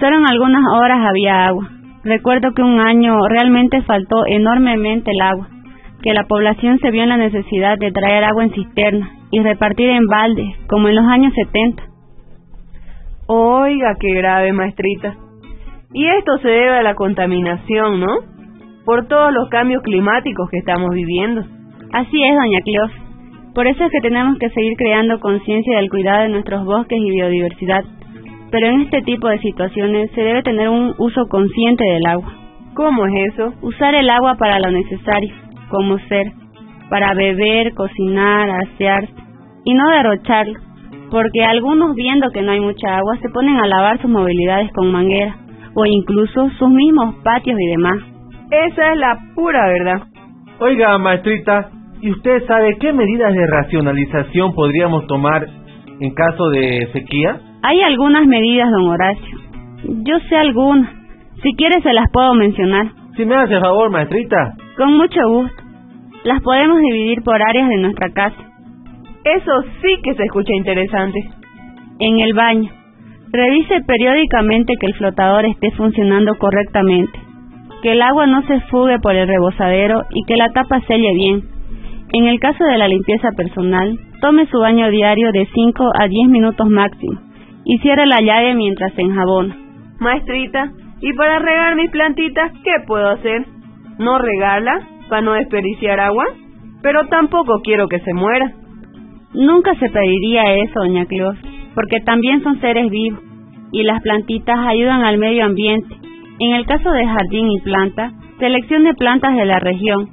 Solo 0.00 0.16
en 0.16 0.26
algunas 0.26 0.64
horas 0.72 1.06
había 1.06 1.44
agua. 1.44 1.68
Recuerdo 2.04 2.54
que 2.54 2.62
un 2.62 2.80
año 2.80 3.18
realmente 3.28 3.82
faltó 3.82 4.24
enormemente 4.26 5.10
el 5.10 5.20
agua, 5.20 5.48
que 6.02 6.14
la 6.14 6.24
población 6.24 6.78
se 6.78 6.90
vio 6.90 7.02
en 7.02 7.10
la 7.10 7.18
necesidad 7.18 7.76
de 7.76 7.92
traer 7.92 8.24
agua 8.24 8.44
en 8.44 8.54
cisterna 8.54 9.10
y 9.30 9.42
repartir 9.42 9.90
en 9.90 10.06
balde, 10.06 10.54
como 10.68 10.88
en 10.88 10.94
los 10.94 11.04
años 11.04 11.34
70. 11.34 11.82
Oiga, 13.26 13.94
qué 14.00 14.14
grave, 14.14 14.54
maestrita. 14.54 15.16
Y 15.92 16.06
esto 16.06 16.38
se 16.38 16.48
debe 16.48 16.78
a 16.78 16.82
la 16.82 16.94
contaminación, 16.94 18.00
¿no? 18.00 18.37
Por 18.88 19.06
todos 19.06 19.30
los 19.34 19.50
cambios 19.50 19.82
climáticos 19.82 20.48
que 20.48 20.60
estamos 20.60 20.88
viviendo. 20.94 21.42
Así 21.92 22.24
es, 22.24 22.34
doña 22.34 22.60
Cleos. 22.64 22.90
Por 23.54 23.66
eso 23.66 23.84
es 23.84 23.92
que 23.92 24.00
tenemos 24.00 24.38
que 24.38 24.48
seguir 24.48 24.78
creando 24.78 25.20
conciencia 25.20 25.76
del 25.76 25.90
cuidado 25.90 26.22
de 26.22 26.30
nuestros 26.30 26.64
bosques 26.64 26.98
y 26.98 27.10
biodiversidad. 27.10 27.84
Pero 28.50 28.66
en 28.68 28.80
este 28.80 29.02
tipo 29.02 29.28
de 29.28 29.40
situaciones 29.40 30.10
se 30.12 30.22
debe 30.22 30.42
tener 30.42 30.70
un 30.70 30.94
uso 30.96 31.26
consciente 31.28 31.84
del 31.84 32.06
agua. 32.06 32.32
¿Cómo 32.72 33.04
es 33.04 33.34
eso? 33.34 33.52
Usar 33.60 33.94
el 33.94 34.08
agua 34.08 34.36
para 34.38 34.58
lo 34.58 34.70
necesario, 34.70 35.34
como 35.68 35.98
ser 36.08 36.32
para 36.88 37.12
beber, 37.12 37.74
cocinar, 37.74 38.48
asearse 38.48 39.12
y 39.66 39.74
no 39.74 39.86
derrocharlo, 39.90 40.58
porque 41.10 41.44
algunos 41.44 41.94
viendo 41.94 42.30
que 42.30 42.40
no 42.40 42.52
hay 42.52 42.60
mucha 42.60 42.96
agua 42.96 43.18
se 43.20 43.28
ponen 43.28 43.58
a 43.58 43.66
lavar 43.66 44.00
sus 44.00 44.10
movilidades 44.10 44.72
con 44.72 44.90
manguera 44.90 45.36
o 45.74 45.84
incluso 45.84 46.48
sus 46.58 46.70
mismos 46.70 47.16
patios 47.22 47.58
y 47.60 47.66
demás. 47.66 48.17
Esa 48.50 48.92
es 48.92 48.98
la 48.98 49.18
pura 49.34 49.66
verdad. 49.66 50.02
Oiga, 50.60 50.96
maestrita, 50.98 51.70
¿y 52.00 52.10
usted 52.10 52.46
sabe 52.46 52.76
qué 52.80 52.92
medidas 52.92 53.32
de 53.32 53.46
racionalización 53.46 54.54
podríamos 54.54 55.06
tomar 55.06 55.46
en 56.00 56.14
caso 56.14 56.48
de 56.50 56.88
sequía? 56.92 57.40
Hay 57.62 57.80
algunas 57.82 58.26
medidas, 58.26 58.70
don 58.70 58.88
Horacio. 58.88 59.38
Yo 60.04 60.18
sé 60.28 60.36
algunas. 60.36 60.90
Si 61.42 61.54
quiere 61.54 61.80
se 61.82 61.92
las 61.92 62.06
puedo 62.12 62.34
mencionar. 62.34 62.86
Si 63.16 63.24
me 63.24 63.36
hace 63.36 63.60
favor, 63.60 63.90
maestrita. 63.90 64.54
Con 64.76 64.96
mucho 64.96 65.20
gusto. 65.28 65.62
Las 66.24 66.42
podemos 66.42 66.78
dividir 66.80 67.22
por 67.22 67.40
áreas 67.40 67.68
de 67.68 67.76
nuestra 67.78 68.10
casa. 68.10 68.36
Eso 69.24 69.62
sí 69.82 70.00
que 70.02 70.14
se 70.14 70.24
escucha 70.24 70.52
interesante. 70.56 71.18
En 72.00 72.20
el 72.20 72.32
baño. 72.32 72.70
Revise 73.30 73.82
periódicamente 73.86 74.72
que 74.80 74.86
el 74.86 74.94
flotador 74.94 75.44
esté 75.46 75.70
funcionando 75.72 76.34
correctamente, 76.36 77.20
que 77.82 77.92
el 77.92 78.02
agua 78.02 78.26
no 78.26 78.42
se 78.42 78.60
fugue 78.70 78.98
por 78.98 79.14
el 79.14 79.28
rebosadero 79.28 80.02
y 80.10 80.24
que 80.24 80.36
la 80.36 80.48
tapa 80.50 80.80
selle 80.86 81.12
bien. 81.14 81.42
En 82.12 82.26
el 82.26 82.40
caso 82.40 82.64
de 82.64 82.78
la 82.78 82.88
limpieza 82.88 83.30
personal, 83.36 83.98
tome 84.20 84.46
su 84.46 84.58
baño 84.58 84.90
diario 84.90 85.30
de 85.32 85.46
5 85.52 85.90
a 85.98 86.08
10 86.08 86.28
minutos 86.28 86.68
máximo 86.68 87.20
y 87.64 87.78
cierre 87.78 88.06
la 88.06 88.20
llave 88.20 88.54
mientras 88.54 88.92
se 88.94 89.02
enjabona. 89.02 89.56
Maestrita, 90.00 90.72
¿y 91.00 91.12
para 91.14 91.38
regar 91.38 91.76
mis 91.76 91.90
plantitas 91.90 92.52
qué 92.64 92.72
puedo 92.86 93.08
hacer? 93.10 93.44
¿No 93.98 94.18
regarla 94.18 94.80
para 95.08 95.22
no 95.22 95.32
desperdiciar 95.34 96.00
agua? 96.00 96.24
Pero 96.82 97.06
tampoco 97.08 97.60
quiero 97.62 97.88
que 97.88 98.00
se 98.00 98.14
muera. 98.14 98.52
Nunca 99.34 99.74
se 99.74 99.90
pediría 99.90 100.54
eso, 100.54 100.80
doña 100.80 101.04
Clos, 101.06 101.36
porque 101.74 102.00
también 102.00 102.42
son 102.42 102.60
seres 102.60 102.88
vivos 102.90 103.20
y 103.72 103.82
las 103.82 104.00
plantitas 104.02 104.58
ayudan 104.66 105.02
al 105.02 105.18
medio 105.18 105.44
ambiente. 105.44 105.94
En 106.40 106.54
el 106.54 106.66
caso 106.66 106.90
de 106.92 107.04
jardín 107.04 107.50
y 107.50 107.60
planta, 107.60 108.12
seleccione 108.38 108.94
plantas 108.94 109.34
de 109.34 109.44
la 109.44 109.58
región, 109.58 110.08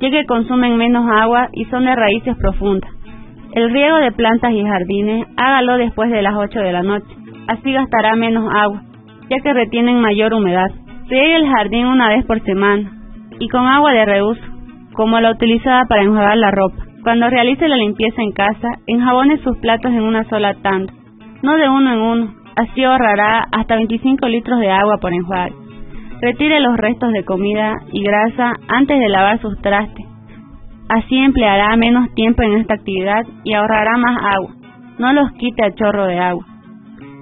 ya 0.00 0.10
que 0.10 0.26
consumen 0.26 0.76
menos 0.76 1.10
agua 1.10 1.48
y 1.52 1.64
son 1.66 1.84
de 1.84 1.94
raíces 1.94 2.36
profundas. 2.36 2.90
El 3.52 3.70
riego 3.70 3.96
de 3.96 4.12
plantas 4.12 4.52
y 4.52 4.62
jardines 4.62 5.26
hágalo 5.36 5.78
después 5.78 6.10
de 6.10 6.22
las 6.22 6.34
8 6.36 6.60
de 6.60 6.72
la 6.72 6.82
noche, 6.82 7.16
así 7.48 7.72
gastará 7.72 8.14
menos 8.14 8.44
agua, 8.52 8.82
ya 9.30 9.38
que 9.42 9.54
retienen 9.54 10.00
mayor 10.00 10.34
humedad. 10.34 10.70
Riegue 11.08 11.36
el 11.36 11.48
jardín 11.48 11.86
una 11.86 12.10
vez 12.10 12.26
por 12.26 12.40
semana 12.44 12.92
y 13.38 13.48
con 13.48 13.66
agua 13.66 13.92
de 13.92 14.04
reuso, 14.04 14.42
como 14.92 15.18
la 15.18 15.30
utilizada 15.30 15.86
para 15.88 16.02
enjuagar 16.02 16.36
la 16.36 16.50
ropa. 16.50 16.84
Cuando 17.02 17.30
realice 17.30 17.66
la 17.68 17.76
limpieza 17.76 18.20
en 18.20 18.32
casa, 18.32 18.68
enjabone 18.86 19.38
sus 19.38 19.56
platos 19.58 19.90
en 19.92 20.02
una 20.02 20.24
sola 20.24 20.54
tanda, 20.62 20.92
no 21.42 21.56
de 21.56 21.70
uno 21.70 21.92
en 21.92 22.00
uno, 22.00 22.34
así 22.56 22.84
ahorrará 22.84 23.46
hasta 23.50 23.76
25 23.76 24.28
litros 24.28 24.60
de 24.60 24.70
agua 24.70 24.98
por 25.00 25.14
enjuague. 25.14 25.69
Retire 26.20 26.60
los 26.60 26.76
restos 26.76 27.12
de 27.12 27.24
comida 27.24 27.80
y 27.92 28.02
grasa 28.02 28.52
antes 28.68 28.98
de 28.98 29.08
lavar 29.08 29.40
sus 29.40 29.58
trastes. 29.62 30.04
Así 30.90 31.16
empleará 31.16 31.76
menos 31.76 32.12
tiempo 32.14 32.42
en 32.42 32.58
esta 32.58 32.74
actividad 32.74 33.24
y 33.42 33.54
ahorrará 33.54 33.96
más 33.96 34.18
agua. 34.36 34.54
No 34.98 35.12
los 35.14 35.30
quite 35.38 35.64
a 35.64 35.74
chorro 35.74 36.06
de 36.06 36.18
agua. 36.18 36.44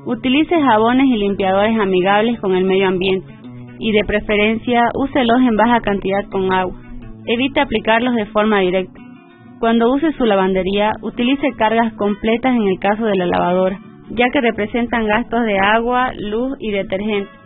Utilice 0.04 0.60
jabones 0.60 1.06
y 1.06 1.16
limpiadores 1.16 1.78
amigables 1.78 2.40
con 2.40 2.56
el 2.56 2.64
medio 2.64 2.88
ambiente 2.88 3.32
y 3.78 3.92
de 3.92 4.04
preferencia 4.04 4.82
úselos 4.94 5.38
en 5.42 5.56
baja 5.56 5.80
cantidad 5.80 6.24
con 6.30 6.52
agua. 6.52 6.74
Evite 7.26 7.60
aplicarlos 7.60 8.14
de 8.16 8.26
forma 8.26 8.60
directa. 8.60 9.00
Cuando 9.60 9.92
use 9.92 10.12
su 10.14 10.24
lavandería, 10.24 10.94
utilice 11.02 11.52
cargas 11.56 11.92
completas 11.94 12.56
en 12.56 12.66
el 12.66 12.78
caso 12.80 13.04
de 13.04 13.16
la 13.16 13.26
lavadora, 13.26 13.78
ya 14.10 14.26
que 14.32 14.40
representan 14.40 15.06
gastos 15.06 15.44
de 15.44 15.58
agua, 15.58 16.12
luz 16.16 16.56
y 16.58 16.72
detergente. 16.72 17.37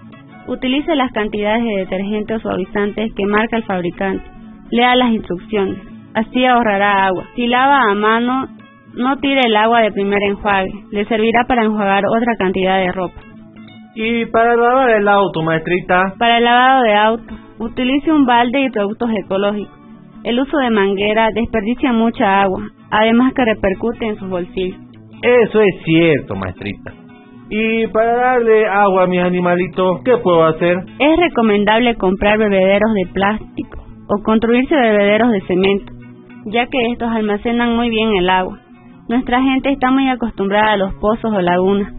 Utilice 0.47 0.95
las 0.97 1.13
cantidades 1.13 1.65
de 1.65 1.77
detergente 1.79 2.35
o 2.35 2.41
suavizantes 2.41 3.13
que 3.15 3.27
marca 3.27 3.57
el 3.57 3.65
fabricante. 3.65 4.25
Lea 4.71 4.97
las 4.97 5.11
instrucciones. 5.11 5.79
Así 6.15 6.45
ahorrará 6.45 7.07
agua. 7.07 7.25
Si 7.35 7.47
lava 7.47 7.91
a 7.91 7.95
mano, 7.95 8.49
no 8.95 9.17
tire 9.19 9.41
el 9.47 9.57
agua 9.57 9.81
de 9.81 9.93
primer 9.93 10.23
enjuague. 10.23 10.73
Le 10.91 11.05
servirá 11.07 11.45
para 11.47 11.65
enjuagar 11.65 12.03
otra 12.07 12.37
cantidad 12.37 12.79
de 12.79 12.93
ropa. 12.93 13.21
¿Y 13.95 14.27
para 14.27 14.57
lavar 14.57 14.91
el 14.91 15.09
auto, 15.09 15.43
maestrita? 15.43 16.15
Para 16.19 16.39
el 16.39 16.45
lavado 16.45 16.83
de 16.83 16.95
auto, 16.95 17.35
utilice 17.59 18.11
un 18.11 18.25
balde 18.25 18.63
y 18.63 18.71
productos 18.71 19.11
ecológicos. 19.25 19.79
El 20.25 20.41
uso 20.41 20.57
de 20.59 20.71
manguera 20.71 21.29
desperdicia 21.35 21.93
mucha 21.93 22.43
agua, 22.43 22.63
además 22.91 23.33
que 23.35 23.45
repercute 23.45 24.07
en 24.07 24.19
sus 24.19 24.29
bolsillos. 24.29 24.79
Eso 25.23 25.61
es 25.61 25.85
cierto, 25.85 26.35
maestrita. 26.35 27.02
¿Y 27.55 27.87
para 27.89 28.15
darle 28.15 28.67
agua 28.67 29.03
a 29.03 29.07
mis 29.07 29.21
animalitos, 29.21 30.01
qué 30.07 30.17
puedo 30.17 30.43
hacer? 30.43 30.75
Es 30.99 31.17
recomendable 31.19 31.97
comprar 31.97 32.39
bebederos 32.39 32.95
de 32.95 33.13
plástico 33.13 33.79
o 34.09 34.23
construirse 34.23 34.75
bebederos 34.75 35.31
de 35.33 35.43
cemento, 35.43 35.93
ya 36.47 36.67
que 36.69 36.87
estos 36.93 37.11
almacenan 37.11 37.77
muy 37.77 37.91
bien 37.91 38.17
el 38.17 38.31
agua. 38.31 38.59
Nuestra 39.07 39.43
gente 39.43 39.71
está 39.71 39.91
muy 39.91 40.09
acostumbrada 40.09 40.73
a 40.73 40.77
los 40.79 40.95
pozos 40.95 41.31
o 41.31 41.43
lagunas, 41.43 41.93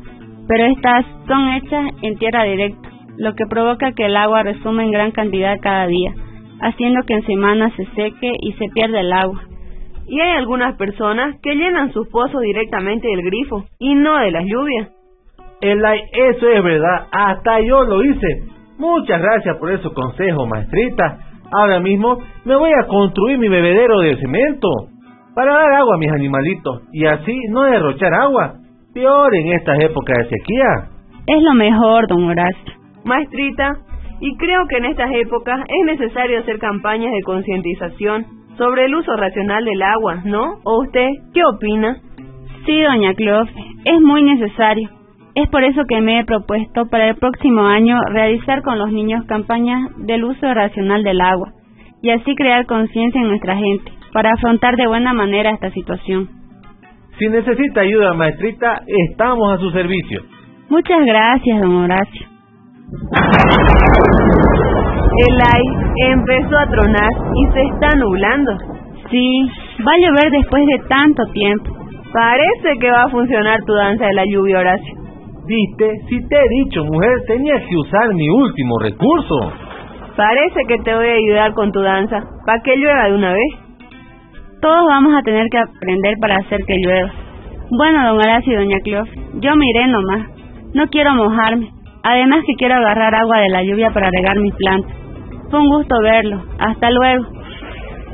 pero 0.48 0.66
estas 0.66 1.06
son 1.28 1.48
hechas 1.50 1.92
en 2.02 2.18
tierra 2.18 2.46
directa, 2.46 2.90
lo 3.20 3.36
que 3.36 3.46
provoca 3.46 3.92
que 3.92 4.06
el 4.06 4.18
agua 4.18 4.42
resuma 4.42 4.84
en 4.84 4.90
gran 4.90 5.12
cantidad 5.12 5.60
cada 5.62 5.86
día, 5.86 6.16
haciendo 6.62 7.04
que 7.06 7.14
en 7.14 7.28
semanas 7.28 7.74
se 7.78 7.86
seque 7.94 8.32
y 8.42 8.54
se 8.54 8.70
pierda 8.74 9.02
el 9.02 9.14
agua. 9.14 9.44
Y 10.08 10.20
hay 10.20 10.32
algunas 10.32 10.76
personas 10.78 11.36
que 11.44 11.54
llenan 11.54 11.94
sus 11.94 12.08
pozos 12.08 12.42
directamente 12.42 13.08
del 13.08 13.22
grifo 13.22 13.66
y 13.78 13.94
no 13.94 14.18
de 14.18 14.32
las 14.32 14.46
lluvias. 14.46 14.90
Elay, 15.62 16.00
eso 16.12 16.48
es 16.50 16.64
verdad, 16.64 17.08
hasta 17.12 17.60
yo 17.62 17.84
lo 17.84 18.04
hice. 18.04 18.28
Muchas 18.78 19.22
gracias 19.22 19.58
por 19.58 19.72
esos 19.72 19.94
consejos, 19.94 20.48
maestrita. 20.48 21.20
Ahora 21.52 21.80
mismo 21.80 22.18
me 22.46 22.56
voy 22.56 22.72
a 22.72 22.88
construir 22.88 23.38
mi 23.38 23.48
bebedero 23.48 24.00
de 24.00 24.18
cemento 24.18 24.70
para 25.36 25.54
dar 25.54 25.74
agua 25.74 25.96
a 25.96 26.00
mis 26.00 26.12
animalitos 26.12 26.82
y 26.92 27.06
así 27.06 27.38
no 27.50 27.64
derrochar 27.64 28.14
agua. 28.14 28.56
Peor 28.94 29.36
en 29.36 29.54
estas 29.54 29.80
épocas 29.80 30.18
de 30.18 30.38
sequía. 30.38 30.90
Es 31.28 31.42
lo 31.42 31.54
mejor, 31.54 32.08
don 32.08 32.24
Horacio. 32.26 32.74
Maestrita, 33.06 33.78
y 34.20 34.36
creo 34.38 34.68
que 34.70 34.78
en 34.78 34.86
estas 34.86 35.12
épocas 35.14 35.60
es 35.68 35.86
necesario 35.86 36.40
hacer 36.40 36.58
campañas 36.60 37.12
de 37.12 37.24
concientización 37.24 38.26
sobre 38.58 38.86
el 38.86 38.96
uso 38.96 39.16
racional 39.16 39.66
del 39.66 39.82
agua, 39.82 40.22
¿no? 40.26 40.60
¿O 40.64 40.82
usted 40.82 41.10
qué 41.34 41.42
opina? 41.44 41.98
Sí, 42.66 42.82
doña 42.82 43.14
Clof, 43.16 43.50
es 43.84 44.02
muy 44.02 44.24
necesario. 44.24 44.90
Es 45.36 45.50
por 45.50 45.64
eso 45.64 45.82
que 45.88 46.00
me 46.00 46.20
he 46.20 46.26
propuesto 46.26 46.86
para 46.92 47.10
el 47.10 47.16
próximo 47.16 47.64
año 47.64 47.98
realizar 48.12 48.62
con 48.62 48.78
los 48.78 48.92
niños 48.92 49.26
campañas 49.26 49.90
del 49.98 50.24
uso 50.24 50.54
racional 50.54 51.04
del 51.04 51.22
agua 51.22 51.54
y 52.04 52.12
así 52.12 52.36
crear 52.36 52.68
conciencia 52.68 53.20
en 53.20 53.30
nuestra 53.30 53.56
gente 53.56 53.92
para 54.14 54.32
afrontar 54.32 54.76
de 54.76 54.88
buena 54.88 55.12
manera 55.14 55.50
esta 55.50 55.72
situación. 55.72 56.30
Si 57.18 57.28
necesita 57.30 57.82
ayuda, 57.82 58.14
maestrita, 58.14 58.84
estamos 59.10 59.54
a 59.54 59.58
su 59.58 59.72
servicio. 59.72 60.22
Muchas 60.70 61.04
gracias, 61.04 61.62
don 61.62 61.76
Horacio. 61.78 62.28
El 65.28 65.36
aire 65.36 66.12
empezó 66.12 66.58
a 66.58 66.68
tronar 66.68 67.10
y 67.36 67.54
se 67.54 67.62
está 67.74 67.96
nublando. 67.98 68.52
Sí, 69.10 69.50
va 69.86 69.94
a 69.94 69.98
llover 69.98 70.32
después 70.32 70.64
de 70.66 70.88
tanto 70.88 71.24
tiempo. 71.34 71.72
Parece 72.14 72.80
que 72.80 72.92
va 72.92 73.04
a 73.04 73.10
funcionar 73.10 73.60
tu 73.66 73.74
danza 73.74 74.06
de 74.06 74.14
la 74.14 74.26
lluvia, 74.26 74.60
Horacio. 74.60 75.03
Viste, 75.46 75.92
si 76.08 76.28
te 76.28 76.36
he 76.38 76.50
dicho, 76.64 76.86
mujer, 76.86 77.12
tenías 77.28 77.62
que 77.68 77.76
usar 77.76 78.14
mi 78.14 78.30
último 78.30 78.80
recurso. 78.80 79.52
Parece 80.16 80.62
que 80.68 80.78
te 80.78 80.96
voy 80.96 81.08
a 81.08 81.14
ayudar 81.14 81.54
con 81.54 81.72
tu 81.72 81.82
danza, 81.82 82.24
para 82.46 82.62
que 82.62 82.78
llueva 82.78 83.06
de 83.06 83.16
una 83.16 83.34
vez. 83.34 83.54
Todos 84.62 84.86
vamos 84.88 85.14
a 85.16 85.22
tener 85.24 85.50
que 85.50 85.58
aprender 85.58 86.16
para 86.22 86.38
hacer 86.38 86.60
que 86.66 86.76
llueva. 86.78 87.12
Bueno, 87.78 88.08
don 88.08 88.18
Horacio 88.20 88.54
y 88.54 88.56
doña 88.56 88.78
Cleof, 88.84 89.10
yo 89.42 89.56
miré 89.56 89.88
nomás. 89.88 90.30
No 90.74 90.88
quiero 90.88 91.14
mojarme. 91.16 91.70
Además 92.04 92.40
que 92.46 92.54
quiero 92.58 92.76
agarrar 92.76 93.14
agua 93.14 93.40
de 93.40 93.50
la 93.50 93.64
lluvia 93.64 93.90
para 93.94 94.10
regar 94.10 94.38
mis 94.40 94.54
plantas. 94.56 94.96
Fue 95.50 95.60
un 95.60 95.70
gusto 95.70 95.96
verlo. 96.02 96.42
Hasta 96.60 96.90
luego. 96.90 97.26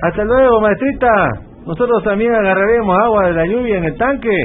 Hasta 0.02 0.24
luego, 0.24 0.62
maestrita. 0.62 1.10
Nosotros 1.66 2.04
también 2.04 2.34
agarraremos 2.34 2.98
agua 3.04 3.28
de 3.28 3.34
la 3.34 3.46
lluvia 3.46 3.78
en 3.78 3.86
el 3.86 3.98
tanque. 3.98 4.36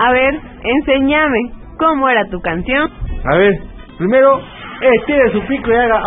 A 0.00 0.12
ver, 0.12 0.34
enséñame. 0.62 1.57
¿Cómo 1.78 2.08
era 2.08 2.24
tu 2.30 2.40
canción? 2.40 2.90
A 3.24 3.36
ver, 3.36 3.52
primero 3.98 4.40
estire 4.80 5.30
su 5.32 5.40
pico 5.46 5.70
y 5.70 5.74
haga. 5.74 6.02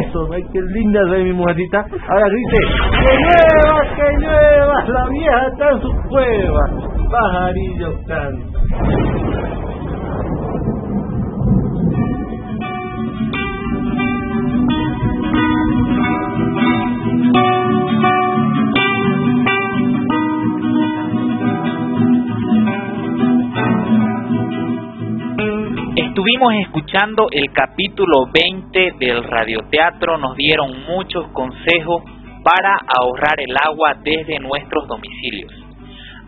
Eso, 0.00 0.28
ay, 0.32 0.42
qué 0.52 0.60
linda 0.74 1.00
soy 1.08 1.24
mi 1.24 1.32
mujercita. 1.32 1.84
Ahora 2.08 2.26
dice: 2.28 2.56
¡Que 3.02 3.14
llueva, 3.16 3.80
que 3.96 4.06
llueva! 4.20 4.84
La 4.86 5.08
vieja 5.10 5.46
está 5.52 5.70
en 5.70 5.80
su 5.80 5.90
cueva. 6.08 6.60
Pajarillo 7.10 7.92
canta. 8.06 9.51
Estuvimos 26.22 26.54
escuchando 26.64 27.26
el 27.32 27.50
capítulo 27.52 28.26
20 28.32 28.92
del 29.00 29.24
radioteatro, 29.24 30.18
nos 30.18 30.36
dieron 30.36 30.84
muchos 30.84 31.26
consejos 31.32 32.04
para 32.44 32.76
ahorrar 32.96 33.40
el 33.40 33.52
agua 33.56 33.96
desde 34.04 34.38
nuestros 34.38 34.86
domicilios. 34.86 35.52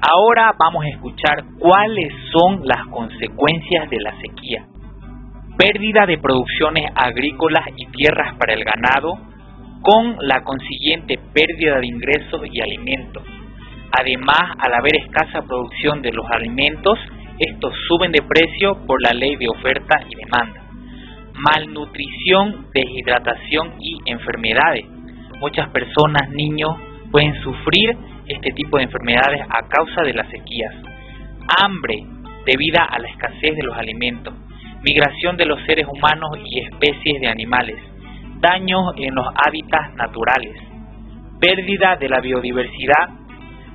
Ahora 0.01 0.53
vamos 0.59 0.85
a 0.85 0.89
escuchar 0.89 1.45
cuáles 1.61 2.13
son 2.33 2.63
las 2.65 2.89
consecuencias 2.89 3.89
de 3.89 4.01
la 4.01 4.21
sequía. 4.21 4.67
Pérdida 5.57 6.07
de 6.07 6.19
producciones 6.19 6.91
agrícolas 6.97 7.65
y 7.77 7.87
tierras 7.93 8.35
para 8.37 8.55
el 8.55 8.65
ganado, 8.65 9.17
con 9.83 10.17
la 10.23 10.43
consiguiente 10.43 11.21
pérdida 11.33 11.79
de 11.79 11.87
ingresos 11.87 12.41
y 12.51 12.61
alimentos. 12.61 13.23
Además, 13.97 14.57
al 14.59 14.75
haber 14.75 14.97
escasa 14.97 15.43
producción 15.47 16.03
de 16.03 16.11
los 16.11 16.29
alimentos, 16.33 16.99
estos 17.38 17.73
suben 17.88 18.12
de 18.12 18.23
precio 18.23 18.87
por 18.87 19.03
la 19.03 19.12
ley 19.12 19.37
de 19.37 19.49
oferta 19.49 19.97
y 20.09 20.14
demanda. 20.14 20.62
Malnutrición, 21.35 22.66
deshidratación 22.73 23.75
y 23.81 23.99
enfermedades. 24.07 24.85
Muchas 25.40 25.68
personas, 25.70 26.31
niños, 26.31 26.70
pueden 27.11 27.35
sufrir 27.42 27.97
este 28.29 28.53
tipo 28.53 28.77
de 28.77 28.85
enfermedades 28.85 29.42
a 29.49 29.66
causa 29.68 30.03
de 30.03 30.14
las 30.14 30.29
sequías. 30.31 30.73
Hambre, 31.61 32.05
debido 32.47 32.81
a 32.81 32.99
la 32.99 33.09
escasez 33.09 33.57
de 33.57 33.62
los 33.62 33.77
alimentos. 33.77 34.33
Migración 34.83 35.37
de 35.37 35.47
los 35.47 35.61
seres 35.64 35.87
humanos 35.88 36.31
y 36.44 36.61
especies 36.61 37.20
de 37.20 37.27
animales. 37.27 37.77
Daños 38.40 38.94
en 38.97 39.14
los 39.14 39.27
hábitats 39.35 39.94
naturales. 39.97 40.55
Pérdida 41.40 41.97
de 41.97 42.09
la 42.09 42.20
biodiversidad 42.20 43.24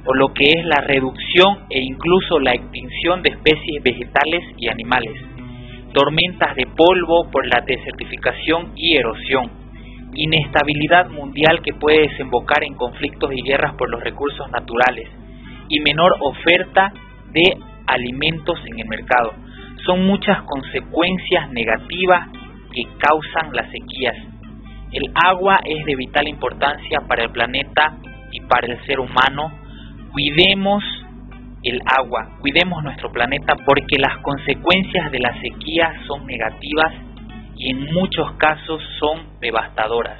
o 0.06 0.14
lo 0.14 0.34
que 0.34 0.46
es 0.46 0.66
la 0.66 0.82
reducción 0.82 1.66
e 1.70 1.82
incluso 1.82 2.40
la 2.40 2.54
extinción 2.54 3.22
de 3.22 3.32
especies 3.32 3.84
vegetales 3.84 4.44
y 4.58 4.70
animales, 4.70 5.14
tormentas 5.94 6.56
de 6.56 6.66
polvo 6.66 7.30
por 7.32 7.46
la 7.46 7.62
desertificación 7.66 8.72
y 8.76 8.96
erosión, 8.96 9.52
inestabilidad 10.14 11.10
mundial 11.10 11.62
que 11.64 11.74
puede 11.74 12.10
desembocar 12.10 12.64
en 12.64 12.76
conflictos 12.76 13.32
y 13.34 13.44
guerras 13.44 13.76
por 13.76 13.90
los 13.90 14.04
recursos 14.04 14.50
naturales 14.52 15.08
y 15.68 15.80
menor 15.82 16.16
oferta 16.22 16.92
de 17.32 17.58
alimentos 17.86 18.60
en 18.66 18.80
el 18.80 18.88
mercado. 18.88 19.34
Son 19.86 20.06
muchas 20.06 20.44
consecuencias 20.44 21.52
negativas 21.52 22.30
que 22.74 22.84
causan 22.98 23.54
las 23.54 23.70
sequías. 23.72 24.16
El 24.92 25.12
agua 25.26 25.60
es 25.64 25.86
de 25.86 25.96
vital 25.96 26.28
importancia 26.28 27.02
para 27.08 27.24
el 27.24 27.32
planeta 27.32 27.98
y 28.32 28.42
para 28.42 28.68
el 28.68 28.86
ser 28.86 29.00
humano 29.00 29.59
cuidemos 30.12 30.84
el 31.64 31.82
agua, 31.86 32.38
cuidemos 32.40 32.84
nuestro 32.84 33.12
planeta 33.12 33.56
porque 33.66 33.98
las 34.00 34.18
consecuencias 34.18 35.12
de 35.12 35.20
la 35.20 35.34
sequía 35.42 35.94
son 36.08 36.26
negativas 36.26 36.94
y 37.56 37.72
en 37.72 37.94
muchos 37.94 38.32
casos 38.34 38.82
son 39.00 39.40
devastadoras. 39.40 40.20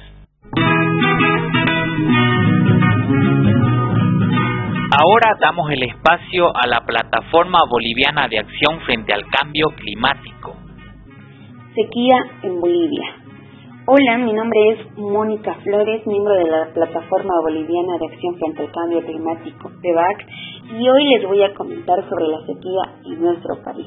Ahora 4.92 5.36
damos 5.40 5.70
el 5.70 5.84
espacio 5.84 6.48
a 6.54 6.66
la 6.66 6.80
plataforma 6.84 7.60
boliviana 7.70 8.28
de 8.28 8.40
acción 8.40 8.80
frente 8.80 9.14
al 9.14 9.24
cambio 9.28 9.68
climático. 9.76 10.56
Sequía 11.74 12.16
en 12.42 12.60
Bolivia. 12.60 13.19
Hola, 13.86 14.18
mi 14.18 14.32
nombre 14.34 14.60
es 14.72 14.98
Mónica 14.98 15.54
Flores, 15.64 16.06
miembro 16.06 16.34
de 16.34 16.44
la 16.44 16.66
Plataforma 16.74 17.32
Boliviana 17.42 17.96
de 17.98 18.06
Acción 18.12 18.36
frente 18.36 18.62
al 18.62 18.72
Cambio 18.72 19.00
Climático, 19.00 19.70
PEVAC, 19.80 20.26
y 20.78 20.86
hoy 20.86 21.04
les 21.08 21.26
voy 21.26 21.42
a 21.42 21.54
comentar 21.54 22.06
sobre 22.10 22.28
la 22.28 22.44
sequía 22.44 22.82
en 23.06 23.22
nuestro 23.22 23.56
país. 23.64 23.86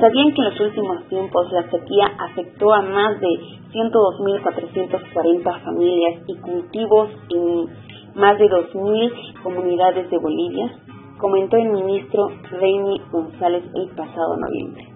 ¿Sabían 0.00 0.34
que 0.34 0.42
en 0.42 0.50
los 0.50 0.60
últimos 0.60 1.08
tiempos 1.08 1.52
la 1.52 1.62
sequía 1.70 2.06
afectó 2.18 2.74
a 2.74 2.82
más 2.82 3.20
de 3.20 3.28
102.440 3.72 5.62
familias 5.62 6.22
y 6.26 6.36
cultivos 6.40 7.10
en 7.30 8.20
más 8.20 8.36
de 8.38 8.46
2.000 8.46 9.42
comunidades 9.44 10.10
de 10.10 10.18
Bolivia? 10.18 10.72
Comentó 11.18 11.56
el 11.56 11.70
ministro 11.70 12.26
Reini 12.50 13.00
González 13.12 13.62
el 13.72 13.88
pasado 13.94 14.36
noviembre. 14.36 14.95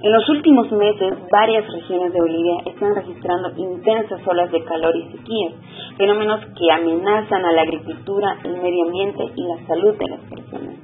En 0.00 0.12
los 0.12 0.28
últimos 0.28 0.70
meses, 0.72 1.14
varias 1.30 1.70
regiones 1.72 2.12
de 2.12 2.20
Bolivia 2.20 2.56
están 2.66 2.94
registrando 2.94 3.50
intensas 3.56 4.20
olas 4.26 4.50
de 4.50 4.62
calor 4.64 4.94
y 4.96 5.12
sequías, 5.12 5.54
fenómenos 5.96 6.40
que 6.58 6.72
amenazan 6.72 7.44
a 7.44 7.52
la 7.52 7.62
agricultura, 7.62 8.36
el 8.44 8.60
medio 8.60 8.84
ambiente 8.84 9.24
y 9.34 9.42
la 9.42 9.66
salud 9.66 9.94
de 9.96 10.08
las 10.08 10.20
personas. 10.20 10.74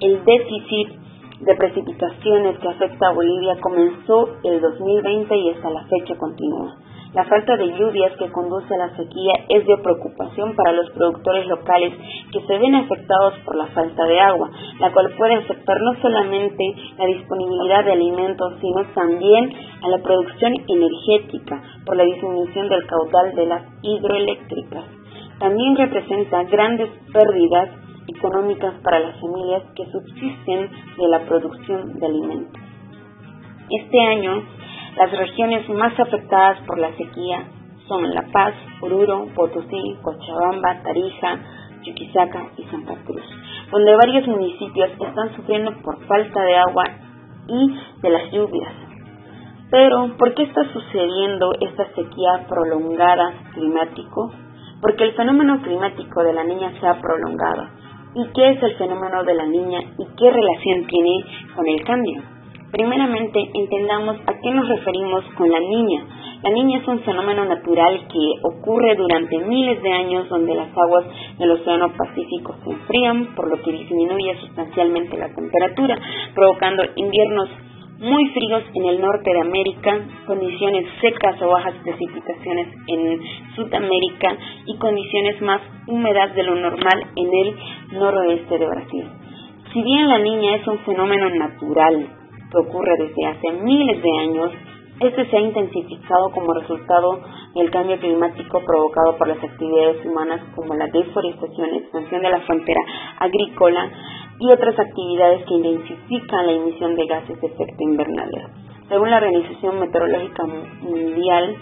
El 0.00 0.24
déficit 0.24 0.88
de 1.40 1.54
precipitaciones 1.54 2.58
que 2.58 2.68
afecta 2.68 3.08
a 3.08 3.12
Bolivia 3.12 3.56
comenzó 3.60 4.30
el 4.42 4.60
2020 4.60 5.36
y 5.36 5.50
hasta 5.50 5.70
la 5.70 5.84
fecha 5.84 6.16
continúa. 6.16 6.76
La 7.14 7.24
falta 7.24 7.56
de 7.56 7.68
lluvias 7.78 8.12
que 8.18 8.30
conduce 8.30 8.74
a 8.74 8.78
la 8.78 8.96
sequía 8.96 9.32
es 9.48 9.66
de 9.66 9.78
preocupación 9.78 10.54
para 10.54 10.72
los 10.72 10.90
productores 10.90 11.46
locales 11.46 11.94
que 12.32 12.40
se 12.40 12.58
ven 12.58 12.74
afectados 12.74 13.34
por 13.44 13.56
la 13.56 13.66
falta 13.66 14.04
de 14.04 14.20
agua, 14.20 14.50
la 14.80 14.92
cual 14.92 15.14
puede 15.16 15.36
afectar 15.36 15.80
no 15.80 16.00
solamente 16.02 16.64
la 16.98 17.06
disponibilidad 17.06 17.84
de 17.84 17.92
alimentos, 17.92 18.54
sino 18.60 18.84
también 18.94 19.50
a 19.82 19.88
la 19.88 19.98
producción 19.98 20.52
energética 20.68 21.62
por 21.84 21.96
la 21.96 22.04
disminución 22.04 22.68
del 22.68 22.86
caudal 22.86 23.34
de 23.34 23.46
las 23.46 23.62
hidroeléctricas. 23.82 24.84
También 25.38 25.76
representa 25.76 26.44
grandes 26.44 26.90
pérdidas 27.12 27.70
económicas 28.08 28.74
para 28.82 29.00
las 29.00 29.20
familias 29.20 29.62
que 29.74 29.84
subsisten 29.86 30.70
de 30.96 31.08
la 31.08 31.20
producción 31.26 31.98
de 31.98 32.06
alimentos. 32.06 32.62
Este 33.68 34.00
año, 34.00 34.44
las 34.96 35.12
regiones 35.12 35.68
más 35.68 35.98
afectadas 36.00 36.58
por 36.66 36.78
la 36.78 36.90
sequía 36.96 37.44
son 37.86 38.14
La 38.14 38.22
Paz, 38.32 38.54
Oruro, 38.80 39.26
Potosí, 39.34 39.96
Cochabamba, 40.02 40.82
Tarija, 40.82 41.38
Chuquisaca 41.82 42.48
y 42.56 42.64
Santa 42.64 42.94
Cruz, 43.04 43.22
donde 43.70 43.94
varios 43.94 44.26
municipios 44.26 44.90
están 44.92 45.36
sufriendo 45.36 45.72
por 45.82 46.02
falta 46.06 46.42
de 46.42 46.56
agua 46.56 46.84
y 47.46 47.78
de 48.00 48.10
las 48.10 48.32
lluvias. 48.32 48.72
Pero, 49.70 50.16
¿por 50.16 50.34
qué 50.34 50.44
está 50.44 50.64
sucediendo 50.72 51.52
esta 51.60 51.86
sequía 51.94 52.46
prolongada 52.48 53.34
climático? 53.52 54.32
Porque 54.80 55.04
el 55.04 55.12
fenómeno 55.14 55.60
climático 55.60 56.22
de 56.22 56.32
la 56.32 56.44
niña 56.44 56.72
se 56.80 56.86
ha 56.86 57.00
prolongado. 57.00 57.68
¿Y 58.14 58.32
qué 58.32 58.50
es 58.50 58.62
el 58.62 58.76
fenómeno 58.76 59.24
de 59.24 59.34
la 59.34 59.44
niña 59.44 59.80
y 59.98 60.06
qué 60.16 60.30
relación 60.30 60.86
tiene 60.86 61.54
con 61.54 61.68
el 61.68 61.84
cambio? 61.84 62.35
Primeramente, 62.76 63.40
entendamos 63.54 64.18
a 64.26 64.34
qué 64.38 64.50
nos 64.50 64.68
referimos 64.68 65.24
con 65.34 65.50
la 65.50 65.60
niña. 65.60 66.04
La 66.42 66.50
niña 66.50 66.76
es 66.76 66.86
un 66.86 67.00
fenómeno 67.00 67.46
natural 67.46 68.06
que 68.06 68.46
ocurre 68.46 68.94
durante 68.96 69.38
miles 69.38 69.82
de 69.82 69.90
años 69.90 70.28
donde 70.28 70.54
las 70.54 70.68
aguas 70.76 71.06
del 71.38 71.52
Océano 71.52 71.90
Pacífico 71.96 72.54
se 72.62 72.72
enfrían, 72.72 73.34
por 73.34 73.48
lo 73.48 73.62
que 73.62 73.72
disminuye 73.72 74.36
sustancialmente 74.40 75.16
la 75.16 75.34
temperatura, 75.34 75.98
provocando 76.34 76.82
inviernos 76.96 77.48
muy 77.98 78.28
fríos 78.28 78.64
en 78.74 78.84
el 78.84 79.00
norte 79.00 79.32
de 79.32 79.40
América, 79.40 79.98
condiciones 80.26 80.84
secas 81.00 81.40
o 81.40 81.48
bajas 81.48 81.76
precipitaciones 81.82 82.68
en 82.88 83.20
Sudamérica 83.54 84.36
y 84.66 84.76
condiciones 84.76 85.40
más 85.40 85.62
húmedas 85.86 86.34
de 86.34 86.42
lo 86.42 86.54
normal 86.56 87.06
en 87.16 87.30
el 87.32 87.98
noroeste 87.98 88.58
de 88.58 88.66
Brasil. 88.66 89.04
Si 89.72 89.82
bien 89.82 90.08
la 90.08 90.18
niña 90.18 90.56
es 90.56 90.66
un 90.66 90.78
fenómeno 90.80 91.30
natural 91.30 92.25
que 92.56 92.68
ocurre 92.68 92.96
desde 92.98 93.26
hace 93.26 93.52
miles 93.62 94.02
de 94.02 94.18
años, 94.18 94.52
este 95.00 95.26
se 95.28 95.36
ha 95.36 95.40
intensificado 95.40 96.30
como 96.32 96.54
resultado 96.54 97.20
del 97.54 97.70
cambio 97.70 97.98
climático 97.98 98.62
provocado 98.64 99.16
por 99.18 99.28
las 99.28 99.42
actividades 99.44 100.04
humanas 100.06 100.40
como 100.54 100.74
la 100.74 100.86
deforestación, 100.86 101.74
expansión 101.74 102.22
de 102.22 102.30
la 102.30 102.40
frontera 102.40 102.80
agrícola 103.18 103.90
y 104.40 104.50
otras 104.50 104.78
actividades 104.78 105.44
que 105.46 105.54
intensifican 105.54 106.46
la 106.46 106.52
emisión 106.52 106.94
de 106.94 107.06
gases 107.06 107.40
de 107.40 107.46
efecto 107.46 107.82
invernadero. 107.82 108.48
Según 108.88 109.10
la 109.10 109.18
Organización 109.18 109.80
Meteorológica 109.80 110.46
Mundial, 110.46 111.56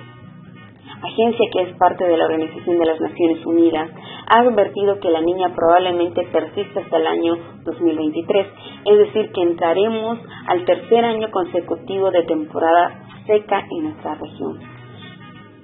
agencia 1.06 1.48
que 1.52 1.62
es 1.62 1.76
parte 1.76 2.04
de 2.04 2.16
la 2.16 2.24
Organización 2.26 2.78
de 2.78 2.86
las 2.86 3.00
Naciones 3.00 3.44
Unidas, 3.46 3.90
ha 4.26 4.40
advertido 4.40 4.98
que 5.00 5.10
la 5.10 5.20
niña 5.20 5.54
probablemente 5.54 6.22
persista 6.32 6.80
hasta 6.80 6.96
el 6.96 7.06
año 7.06 7.36
2023, 7.64 8.46
es 8.86 8.98
decir, 8.98 9.32
que 9.32 9.42
entraremos 9.42 10.18
al 10.46 10.64
tercer 10.64 11.04
año 11.04 11.30
consecutivo 11.30 12.10
de 12.10 12.22
temporada 12.24 13.02
seca 13.26 13.64
en 13.70 13.84
nuestra 13.84 14.14
región. 14.14 14.60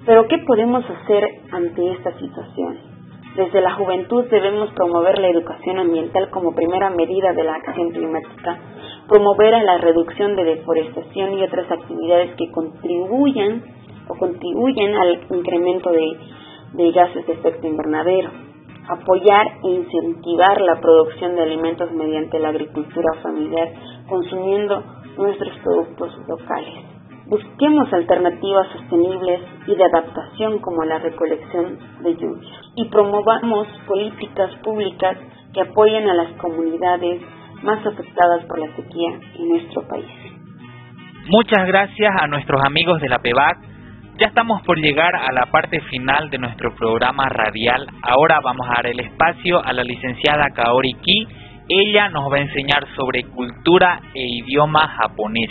Pero, 0.05 0.27
¿qué 0.27 0.39
podemos 0.39 0.83
hacer 0.89 1.23
ante 1.51 1.91
esta 1.91 2.11
situación? 2.17 2.91
Desde 3.35 3.61
la 3.61 3.75
juventud 3.75 4.25
debemos 4.29 4.71
promover 4.71 5.17
la 5.19 5.29
educación 5.29 5.79
ambiental 5.79 6.29
como 6.31 6.53
primera 6.53 6.89
medida 6.89 7.31
de 7.31 7.43
la 7.43 7.53
acción 7.53 7.91
climática, 7.91 8.59
promover 9.07 9.55
a 9.55 9.63
la 9.63 9.77
reducción 9.77 10.35
de 10.35 10.43
deforestación 10.43 11.37
y 11.37 11.43
otras 11.43 11.71
actividades 11.71 12.35
que 12.35 12.51
contribuyan 12.51 13.63
contribuyen 14.19 14.95
al 14.95 15.21
incremento 15.29 15.91
de, 15.91 16.91
gases 16.91 17.25
de 17.27 17.33
efecto 17.33 17.67
invernadero, 17.67 18.29
apoyar 18.87 19.45
e 19.63 19.67
incentivar 19.67 20.61
la 20.61 20.79
producción 20.79 21.35
de 21.35 21.43
alimentos 21.43 21.91
mediante 21.91 22.39
la 22.39 22.49
agricultura 22.49 23.13
familiar, 23.21 23.69
consumiendo 24.07 24.83
nuestros 25.17 25.57
productos 25.59 26.17
locales. 26.27 26.85
Busquemos 27.27 27.93
alternativas 27.93 28.67
sostenibles 28.73 29.41
y 29.67 29.75
de 29.75 29.83
adaptación 29.85 30.59
como 30.59 30.83
la 30.83 30.99
recolección 30.99 31.77
de 32.03 32.15
lluvia 32.15 32.49
y 32.75 32.85
promovamos 32.89 33.67
políticas 33.87 34.51
públicas 34.63 35.17
que 35.53 35.61
apoyen 35.61 36.09
a 36.09 36.13
las 36.13 36.31
comunidades 36.33 37.21
más 37.63 37.85
afectadas 37.85 38.43
por 38.45 38.59
la 38.59 38.75
sequía 38.75 39.19
en 39.37 39.49
nuestro 39.49 39.87
país. 39.87 40.07
Muchas 41.27 41.67
gracias 41.67 42.11
a 42.19 42.27
nuestros 42.27 42.61
amigos 42.65 42.99
de 42.99 43.09
la 43.09 43.19
PEVAC. 43.19 43.70
Ya 44.21 44.27
estamos 44.27 44.61
por 44.61 44.77
llegar 44.79 45.15
a 45.15 45.31
la 45.31 45.47
parte 45.47 45.81
final 45.89 46.29
de 46.29 46.37
nuestro 46.37 46.75
programa 46.75 47.27
radial. 47.27 47.87
Ahora 48.03 48.39
vamos 48.43 48.67
a 48.69 48.73
dar 48.75 48.85
el 48.85 48.99
espacio 48.99 49.65
a 49.65 49.73
la 49.73 49.83
licenciada 49.83 50.51
Kaori 50.53 50.93
Ki. 51.01 51.27
Ella 51.67 52.07
nos 52.09 52.31
va 52.31 52.37
a 52.37 52.41
enseñar 52.41 52.85
sobre 52.95 53.23
cultura 53.23 53.99
e 54.13 54.23
idioma 54.23 54.87
japonés. 54.89 55.49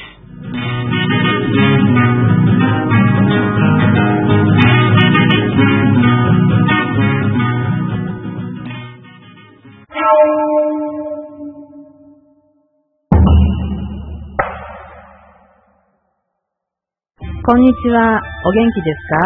Konnichiwa, 17.51 18.07
¿o 18.47 18.49
genki 18.55 18.81
desu 18.87 19.05
ka? 19.11 19.23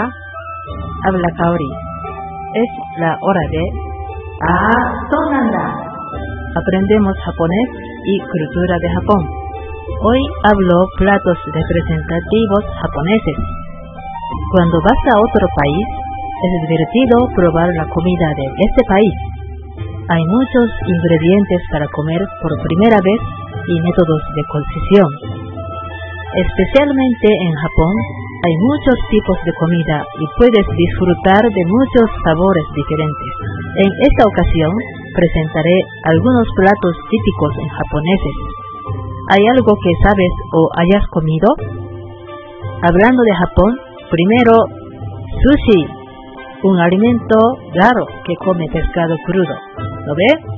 Habla 1.05 1.31
Kaori. 1.37 1.71
Es 2.57 2.71
la 2.97 3.13
hora 3.21 3.45
de... 3.53 3.63
Ah, 4.49 4.85
sonanda. 5.13 5.65
Aprendemos 6.57 7.13
japonés 7.21 7.69
y 7.85 8.15
cultura 8.25 8.81
de 8.81 8.89
Japón. 8.97 9.23
Hoy 10.09 10.21
hablo 10.41 10.77
platos 10.97 11.37
representativos 11.53 12.65
japoneses. 12.81 13.39
Cuando 14.57 14.77
vas 14.89 15.01
a 15.05 15.21
otro 15.21 15.45
país, 15.61 15.87
es 16.49 16.53
divertido 16.65 17.29
probar 17.37 17.69
la 17.77 17.85
comida 17.93 18.29
de 18.41 18.47
este 18.57 18.83
país. 18.89 19.15
Hay 20.09 20.23
muchos 20.33 20.67
ingredientes 20.81 21.61
para 21.69 21.85
comer 21.93 22.25
por 22.41 22.53
primera 22.73 22.97
vez 23.05 23.21
y 23.69 23.75
métodos 23.85 24.23
de 24.33 24.43
cocción. 24.49 25.44
Especialmente 26.35 27.31
en 27.31 27.53
Japón, 27.55 27.95
hay 28.43 28.55
muchos 28.59 28.99
tipos 29.07 29.39
de 29.47 29.55
comida 29.55 30.03
y 30.19 30.27
puedes 30.35 30.67
disfrutar 30.67 31.39
de 31.47 31.65
muchos 31.71 32.11
sabores 32.27 32.67
diferentes. 32.75 33.31
En 33.79 33.91
esta 34.03 34.27
ocasión, 34.27 34.73
presentaré 35.15 35.79
algunos 36.11 36.47
platos 36.59 36.95
típicos 37.07 37.53
en 37.55 37.69
japoneses. 37.71 38.37
¿Hay 39.31 39.43
algo 39.47 39.79
que 39.79 39.95
sabes 40.03 40.33
o 40.51 40.61
hayas 40.75 41.07
comido? 41.15 41.49
Hablando 42.83 43.23
de 43.23 43.35
Japón, 43.39 43.71
primero, 44.11 44.55
sushi, 45.39 45.81
un 46.67 46.77
alimento 46.83 47.39
raro 47.79 48.11
que 48.27 48.35
come 48.43 48.67
pescado 48.75 49.15
crudo. 49.23 49.55
¿Lo 50.03 50.13
ve? 50.19 50.54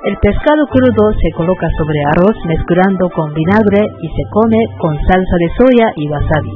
El 0.00 0.16
pescado 0.16 0.64
crudo 0.72 1.12
se 1.12 1.28
coloca 1.36 1.68
sobre 1.76 2.00
arroz 2.08 2.32
mezclando 2.48 3.04
con 3.12 3.28
vinagre 3.36 3.84
y 4.00 4.08
se 4.08 4.24
come 4.32 4.56
con 4.80 4.96
salsa 4.96 5.36
de 5.36 5.48
soya 5.60 5.86
y 5.92 6.08
wasabi. 6.08 6.52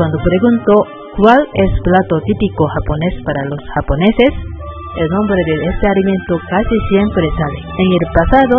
Cuando 0.00 0.16
pregunto 0.16 0.72
cuál 1.20 1.44
es 1.44 1.70
plato 1.84 2.14
típico 2.24 2.64
japonés 2.64 3.20
para 3.20 3.44
los 3.52 3.60
japoneses, 3.68 4.32
el 4.96 5.08
nombre 5.12 5.40
de 5.44 5.56
este 5.76 5.86
alimento 5.92 6.40
casi 6.48 6.76
siempre 6.88 7.24
sale. 7.36 7.60
En 7.68 7.88
el 8.00 8.06
pasado 8.16 8.56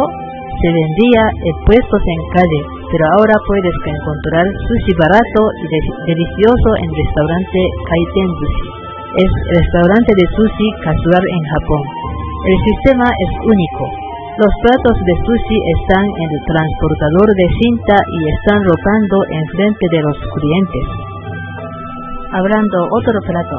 se 0.53 0.69
vendía 0.69 1.23
en 1.41 1.55
puestos 1.65 2.03
en 2.05 2.21
calle, 2.29 2.61
pero 2.93 3.09
ahora 3.09 3.35
puedes 3.41 3.77
encontrar 3.89 4.45
sushi 4.69 4.93
barato 5.01 5.41
y 5.49 5.67
delicioso 6.13 6.69
en 6.77 6.89
restaurante 6.93 7.59
Kaiten 7.89 8.29
Bushi. 8.37 8.69
Es 9.17 9.31
restaurante 9.49 10.11
de 10.13 10.25
sushi 10.29 10.67
casual 10.85 11.23
en 11.25 11.41
Japón 11.57 12.04
el 12.45 12.57
sistema 12.61 13.09
es 13.09 13.31
único. 13.41 13.83
Los 14.37 14.53
platos 14.61 14.97
de 15.01 15.15
sushi 15.17 15.57
están 15.81 16.05
en 16.05 16.29
el 16.29 16.43
transportador 16.45 17.29
de 17.33 17.47
cinta 17.57 17.97
y 17.97 18.19
están 18.37 18.59
rotando 18.61 19.17
en 19.33 19.43
frente 19.49 19.85
de 19.89 20.01
los 20.05 20.13
clientes. 20.13 20.85
Hablando 22.37 22.77
otro 23.01 23.17
plato. 23.25 23.57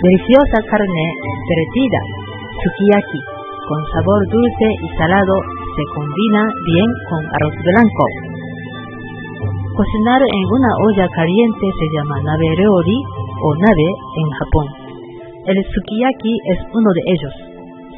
Deliciosa 0.00 0.58
carne 0.64 1.06
derretida, 1.44 2.00
sukiyaki, 2.40 3.20
con 3.68 3.80
sabor 3.92 4.20
dulce 4.32 4.68
y 4.80 4.88
salado, 4.96 5.36
se 5.76 5.84
combina 5.92 6.42
bien 6.72 6.90
con 7.04 7.20
arroz 7.36 7.56
blanco. 7.68 8.04
Cocinar 9.76 10.22
en 10.24 10.44
una 10.48 10.72
olla 10.88 11.06
caliente 11.12 11.66
se 11.68 11.86
llama 12.00 12.16
nabe 12.24 12.48
reori 12.64 12.98
o 13.44 13.48
nabe 13.60 13.88
en 13.92 14.28
Japón. 14.40 14.66
El 15.52 15.58
sukiyaki 15.68 16.32
es 16.48 16.60
uno 16.72 16.88
de 16.96 17.04
ellos 17.12 17.49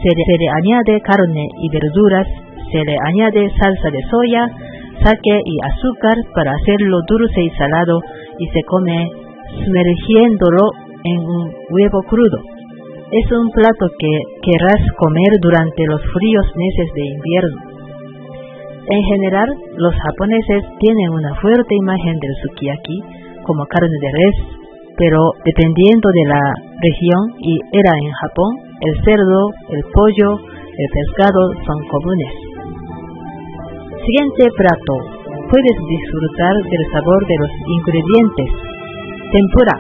se 0.03 0.11
le, 0.11 0.49
añade 0.51 1.01
carne 1.01 1.47
y 1.63 1.69
verduras, 1.71 2.27
se 2.71 2.85
le 2.85 2.97
añade 3.07 3.49
salsa 3.51 3.91
de 3.91 4.03
soya, 4.11 4.47
sake 5.03 5.41
y 5.45 5.55
azúcar 5.63 6.17
para 6.35 6.53
hacerlo 6.53 6.99
dulce 7.07 7.43
y 7.43 7.51
salado 7.51 8.01
y 8.39 8.47
se 8.49 8.63
come 8.67 9.11
sumergiéndolo 9.65 10.71
en 11.05 11.19
un 11.19 11.53
huevo 11.71 12.03
crudo. 12.03 12.39
Es 13.13 13.31
un 13.31 13.51
plato 13.51 13.87
que 13.99 14.13
querrás 14.43 14.81
comer 14.97 15.39
durante 15.41 15.85
los 15.87 16.01
fríos 16.01 16.47
meses 16.57 16.89
de 16.95 17.05
invierno. 17.07 17.61
En 18.89 19.03
general, 19.05 19.49
los 19.77 19.95
japoneses 19.95 20.65
tienen 20.81 21.11
una 21.11 21.35
fuerte 21.37 21.75
imagen 21.75 22.19
del 22.19 22.35
sukiyaki 22.43 23.03
como 23.45 23.65
carne 23.67 23.99
de 24.01 24.11
res, 24.13 24.62
pero 24.97 25.19
dependiendo 25.45 26.09
de 26.13 26.25
la 26.29 26.43
región 26.81 27.23
y 27.41 27.53
era 27.73 27.93
en 28.03 28.13
Japón, 28.13 28.53
el 28.83 28.95
cerdo, 29.05 29.41
el 29.71 29.83
pollo, 29.93 30.31
el 30.43 30.89
pescado 30.93 31.43
son 31.65 31.79
comunes. 31.89 32.33
Siguiente 34.03 34.45
plato. 34.57 34.95
Puedes 35.47 35.77
disfrutar 35.85 36.55
del 36.65 36.85
sabor 36.93 37.21
de 37.29 37.37
los 37.39 37.53
ingredientes. 37.69 38.49
Tempura. 39.31 39.77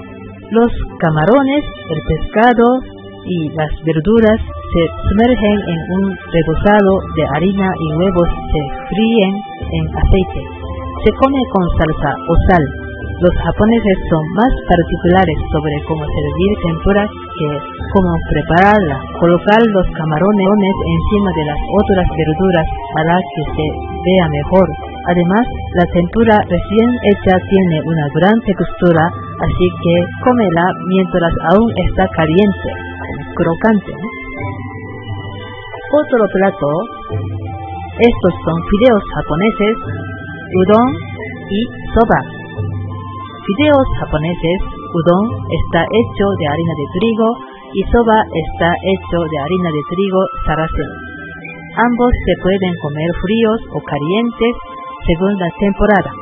Los 0.53 0.70
camarones, 1.01 1.64
el 1.64 2.01
pescado 2.07 2.66
y 3.25 3.48
las 3.57 3.72
verduras 3.85 4.38
se 4.38 4.83
sumergen 5.09 5.57
en 5.64 5.81
un 5.96 6.05
rebozado 6.12 6.92
de 7.16 7.25
harina 7.35 7.68
y 7.72 7.87
huevos 7.98 8.29
se 8.53 8.61
fríen 8.88 9.33
en 9.72 9.85
aceite. 9.96 10.40
Se 11.05 11.11
come 11.16 11.40
con 11.53 11.64
salsa 11.79 12.12
o 12.29 12.35
sal 12.48 12.82
los 13.20 13.35
japoneses 13.44 13.96
son 14.09 14.25
más 14.35 14.53
particulares 14.64 15.37
sobre 15.53 15.77
cómo 15.85 16.03
servir 16.03 16.51
tempura 16.64 17.03
que 17.05 17.48
cómo 17.92 18.11
prepararla. 18.33 18.96
Colocar 19.20 19.61
los 19.61 19.87
camarones 19.92 20.77
encima 20.87 21.31
de 21.37 21.44
las 21.44 21.61
otras 21.61 22.07
verduras 22.16 22.66
hará 22.96 23.16
que 23.20 23.42
se 23.53 23.66
vea 23.68 24.27
mejor. 24.33 24.66
Además, 25.12 25.44
la 25.77 25.87
tempura 25.92 26.37
recién 26.46 26.88
hecha 27.12 27.35
tiene 27.37 27.77
una 27.85 28.07
gran 28.16 28.37
textura, 28.46 29.05
así 29.11 29.66
que 29.83 29.94
cómela 30.22 30.66
mientras 30.88 31.33
aún 31.53 31.68
está 31.90 32.05
caliente, 32.16 32.70
crocante. 33.35 33.92
Otro 35.92 36.22
plato, 36.33 36.68
estos 37.98 38.35
son 38.46 38.57
fideos 38.72 39.03
japoneses, 39.14 39.75
udon 40.64 40.88
y 41.51 41.61
soba. 41.92 42.41
Fideos 43.42 43.88
japoneses, 43.98 44.61
udon 44.70 45.26
está 45.50 45.83
hecho 45.83 46.26
de 46.38 46.46
harina 46.46 46.74
de 46.78 46.87
trigo 46.94 47.28
y 47.74 47.83
soba 47.90 48.18
está 48.22 48.70
hecho 48.70 49.18
de 49.18 49.37
harina 49.42 49.70
de 49.74 49.83
trigo 49.90 50.22
saraceno. 50.46 50.94
Ambos 51.74 52.12
se 52.22 52.35
pueden 52.38 52.74
comer 52.78 53.11
fríos 53.18 53.61
o 53.74 53.78
calientes 53.83 54.55
según 55.11 55.35
la 55.42 55.50
temporada. 55.59 56.12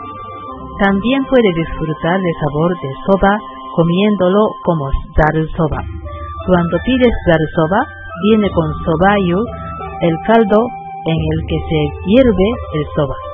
También 0.81 1.21
puede 1.29 1.51
disfrutar 1.61 2.17
del 2.17 2.37
sabor 2.41 2.71
de 2.73 2.91
soba 3.05 3.33
comiéndolo 3.77 4.41
como 4.65 4.89
zaru 5.13 5.45
soba. 5.61 5.81
Cuando 6.49 6.77
pides 6.89 7.15
zaru 7.29 7.47
soba, 7.53 7.81
viene 8.25 8.49
con 8.49 8.69
sobayu, 8.81 9.39
el 10.09 10.17
caldo 10.25 10.61
en 11.05 11.19
el 11.21 11.39
que 11.45 11.59
se 11.69 11.81
hierve 12.09 12.49
el 12.81 12.85
soba. 12.97 13.30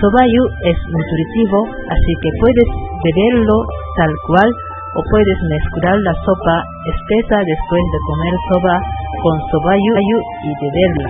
Sobayu 0.00 0.44
es 0.64 0.78
nutritivo, 0.88 1.60
así 1.68 2.12
que 2.24 2.30
puedes 2.40 2.68
beberlo 3.04 3.56
tal 4.00 4.12
cual 4.24 4.48
o 4.48 5.00
puedes 5.12 5.38
mezclar 5.44 5.92
la 6.00 6.14
sopa 6.24 6.56
espesa 6.88 7.36
después 7.44 7.84
de 7.84 8.00
comer 8.08 8.34
soba 8.48 8.74
con 9.20 9.36
sobayu 9.52 9.94
y 10.40 10.50
beberla. 10.56 11.08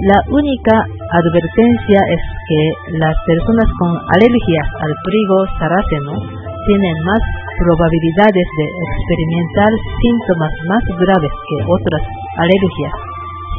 La 0.00 0.18
única 0.32 0.74
advertencia 0.80 2.00
es 2.08 2.22
que 2.48 2.60
las 2.96 3.12
personas 3.28 3.68
con 3.76 3.92
alergias 4.16 4.68
al 4.80 4.92
trigo 5.04 5.38
saraceno 5.60 6.16
tienen 6.24 6.96
más 7.04 7.22
probabilidades 7.60 8.48
de 8.48 8.66
experimentar 8.80 9.70
síntomas 10.00 10.52
más 10.72 10.84
graves 11.04 11.34
que 11.36 11.56
otras 11.68 12.02
alergias 12.40 12.94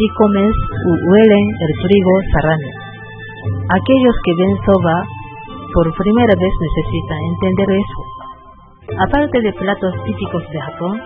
si 0.02 0.06
comes 0.18 0.50
o 0.50 0.92
huelen 1.14 1.46
el 1.46 1.72
trigo 1.86 2.14
sarrano. 2.34 2.81
Aquellos 3.72 4.16
que 4.26 4.34
ven 4.36 4.56
soba 4.68 4.96
por 5.72 5.88
primera 5.96 6.36
vez 6.36 6.54
necesita 6.60 7.16
entender 7.24 7.70
eso. 7.72 8.02
Aparte 9.00 9.40
de 9.40 9.54
platos 9.54 9.94
típicos 10.04 10.44
de 10.52 10.60
Japón, 10.60 11.00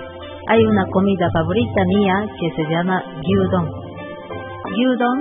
hay 0.47 0.65
una 0.65 0.85
comida 0.89 1.29
favorita 1.29 1.81
mía 1.85 2.25
que 2.39 2.49
se 2.57 2.63
llama 2.69 3.03
gyudon. 3.21 3.69
Gyudon, 4.73 5.17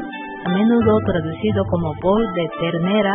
a 0.46 0.48
menudo 0.57 0.96
traducido 1.04 1.64
como 1.68 1.92
bol 2.00 2.24
de 2.33 2.48
ternera, 2.61 3.14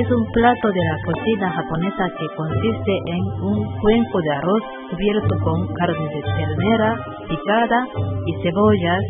es 0.00 0.10
un 0.10 0.24
plato 0.32 0.68
de 0.72 0.82
la 0.88 0.96
cocina 1.04 1.50
japonesa 1.52 2.04
que 2.16 2.26
consiste 2.36 2.92
en 3.04 3.22
un 3.52 3.64
cuenco 3.80 4.18
de 4.24 4.32
arroz 4.32 4.62
cubierto 4.90 5.34
con 5.44 5.66
carne 5.74 6.08
de 6.08 6.22
ternera 6.24 6.96
picada 7.28 7.86
y 8.24 8.32
cebollas 8.42 9.02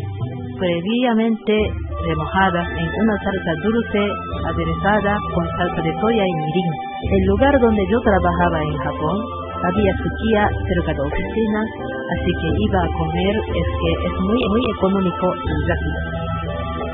previamente 0.58 1.54
remojadas 2.08 2.66
en 2.72 2.88
una 2.88 3.16
salsa 3.20 3.52
dulce 3.68 4.02
aderezada 4.48 5.12
con 5.36 5.44
salsa 5.60 5.80
de 5.84 5.92
soya 6.00 6.24
y 6.24 6.34
mirin. 6.40 6.70
El 7.12 7.22
lugar 7.28 7.54
donde 7.60 7.84
yo 7.84 7.98
trabajaba 8.00 8.58
en 8.64 8.76
Japón 8.80 9.16
había 9.58 9.92
sukiya 10.00 10.42
cerca 10.48 10.92
de 10.96 11.02
oficinas, 11.04 11.68
así 11.84 12.30
que 12.40 12.48
iba 12.48 12.80
a 12.80 12.90
comer, 12.96 13.34
es 13.36 13.68
que 13.68 13.90
es 14.08 14.14
muy, 14.24 14.40
muy 14.40 14.64
económico 14.72 15.26
y 15.34 15.54
rápido. 15.68 16.00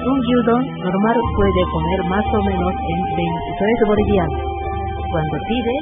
Un 0.04 0.18
gyudon 0.20 0.62
normal 0.84 1.18
puede 1.38 1.62
comer 1.72 2.00
más 2.10 2.26
o 2.28 2.40
menos 2.44 2.72
en 2.76 2.98
23 3.14 3.88
bolivianos. 3.88 4.42
Cuando 5.14 5.36
pide, 5.46 5.74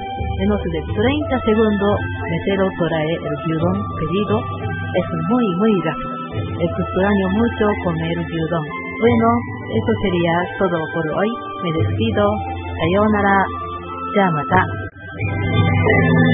menos 0.45 0.61
de 0.61 0.81
30 0.85 1.49
segundos, 1.49 1.97
mesero 2.29 2.66
trae 2.68 3.12
el 3.16 3.35
gyudon 3.49 3.77
pedido. 3.97 4.37
Es 4.92 5.07
muy, 5.33 5.47
muy 5.57 5.73
rápido. 5.88 6.23
Extraño 6.37 7.27
mucho 7.33 7.64
comer 7.83 8.16
gyudon. 8.29 8.82
Bueno, 9.03 9.29
eso 9.67 9.93
sería 10.01 10.35
todo 10.62 10.79
por 10.95 11.03
hoy. 11.19 11.31
Me 11.65 11.71
despido. 11.75 12.23
Sayonara. 12.79 13.37
Yamata. 14.15 14.62
Bueno, 15.83 16.32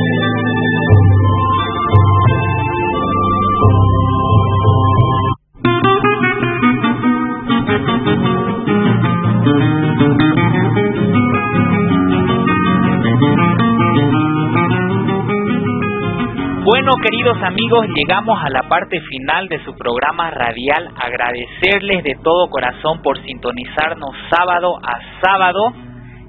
queridos 17.01 17.41
amigos, 17.43 17.87
llegamos 17.95 18.39
a 18.43 18.51
la 18.51 18.63
parte 18.69 19.01
final 19.01 19.49
de 19.49 19.63
su 19.65 19.75
programa 19.75 20.31
radial. 20.31 20.89
Agradecerles 20.97 22.03
de 22.03 22.17
todo 22.23 22.51
corazón 22.51 23.03
por 23.03 23.23
sintonizarnos 23.23 24.11
sábado 24.31 24.79
a 24.83 24.99
sábado. 25.23 25.61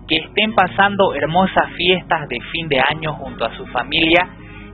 Que 0.07 0.17
estén 0.17 0.53
pasando 0.53 1.13
hermosas 1.13 1.71
fiestas 1.75 2.27
de 2.29 2.39
fin 2.51 2.67
de 2.67 2.79
año 2.79 3.13
junto 3.13 3.45
a 3.45 3.55
su 3.55 3.65
familia 3.67 4.27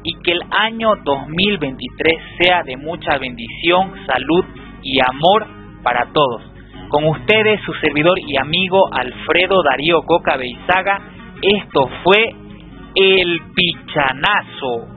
y 0.04 0.14
que 0.22 0.32
el 0.32 0.42
año 0.50 0.96
2023 1.04 2.14
sea 2.40 2.64
de 2.64 2.78
mucha 2.78 3.18
bendición, 3.18 3.92
salud 4.06 4.46
y 4.82 5.00
amor 5.00 5.46
para 5.84 6.08
todos. 6.14 6.42
Con 6.90 7.04
ustedes, 7.06 7.60
su 7.66 7.74
servidor 7.74 8.18
y 8.20 8.38
amigo 8.38 8.80
Alfredo 8.94 9.62
Darío 9.64 10.04
Coca 10.04 10.38
Beizaga, 10.38 11.02
esto 11.42 11.90
fue 12.04 12.34
El 12.96 13.42
Pichanazo. 13.54 14.95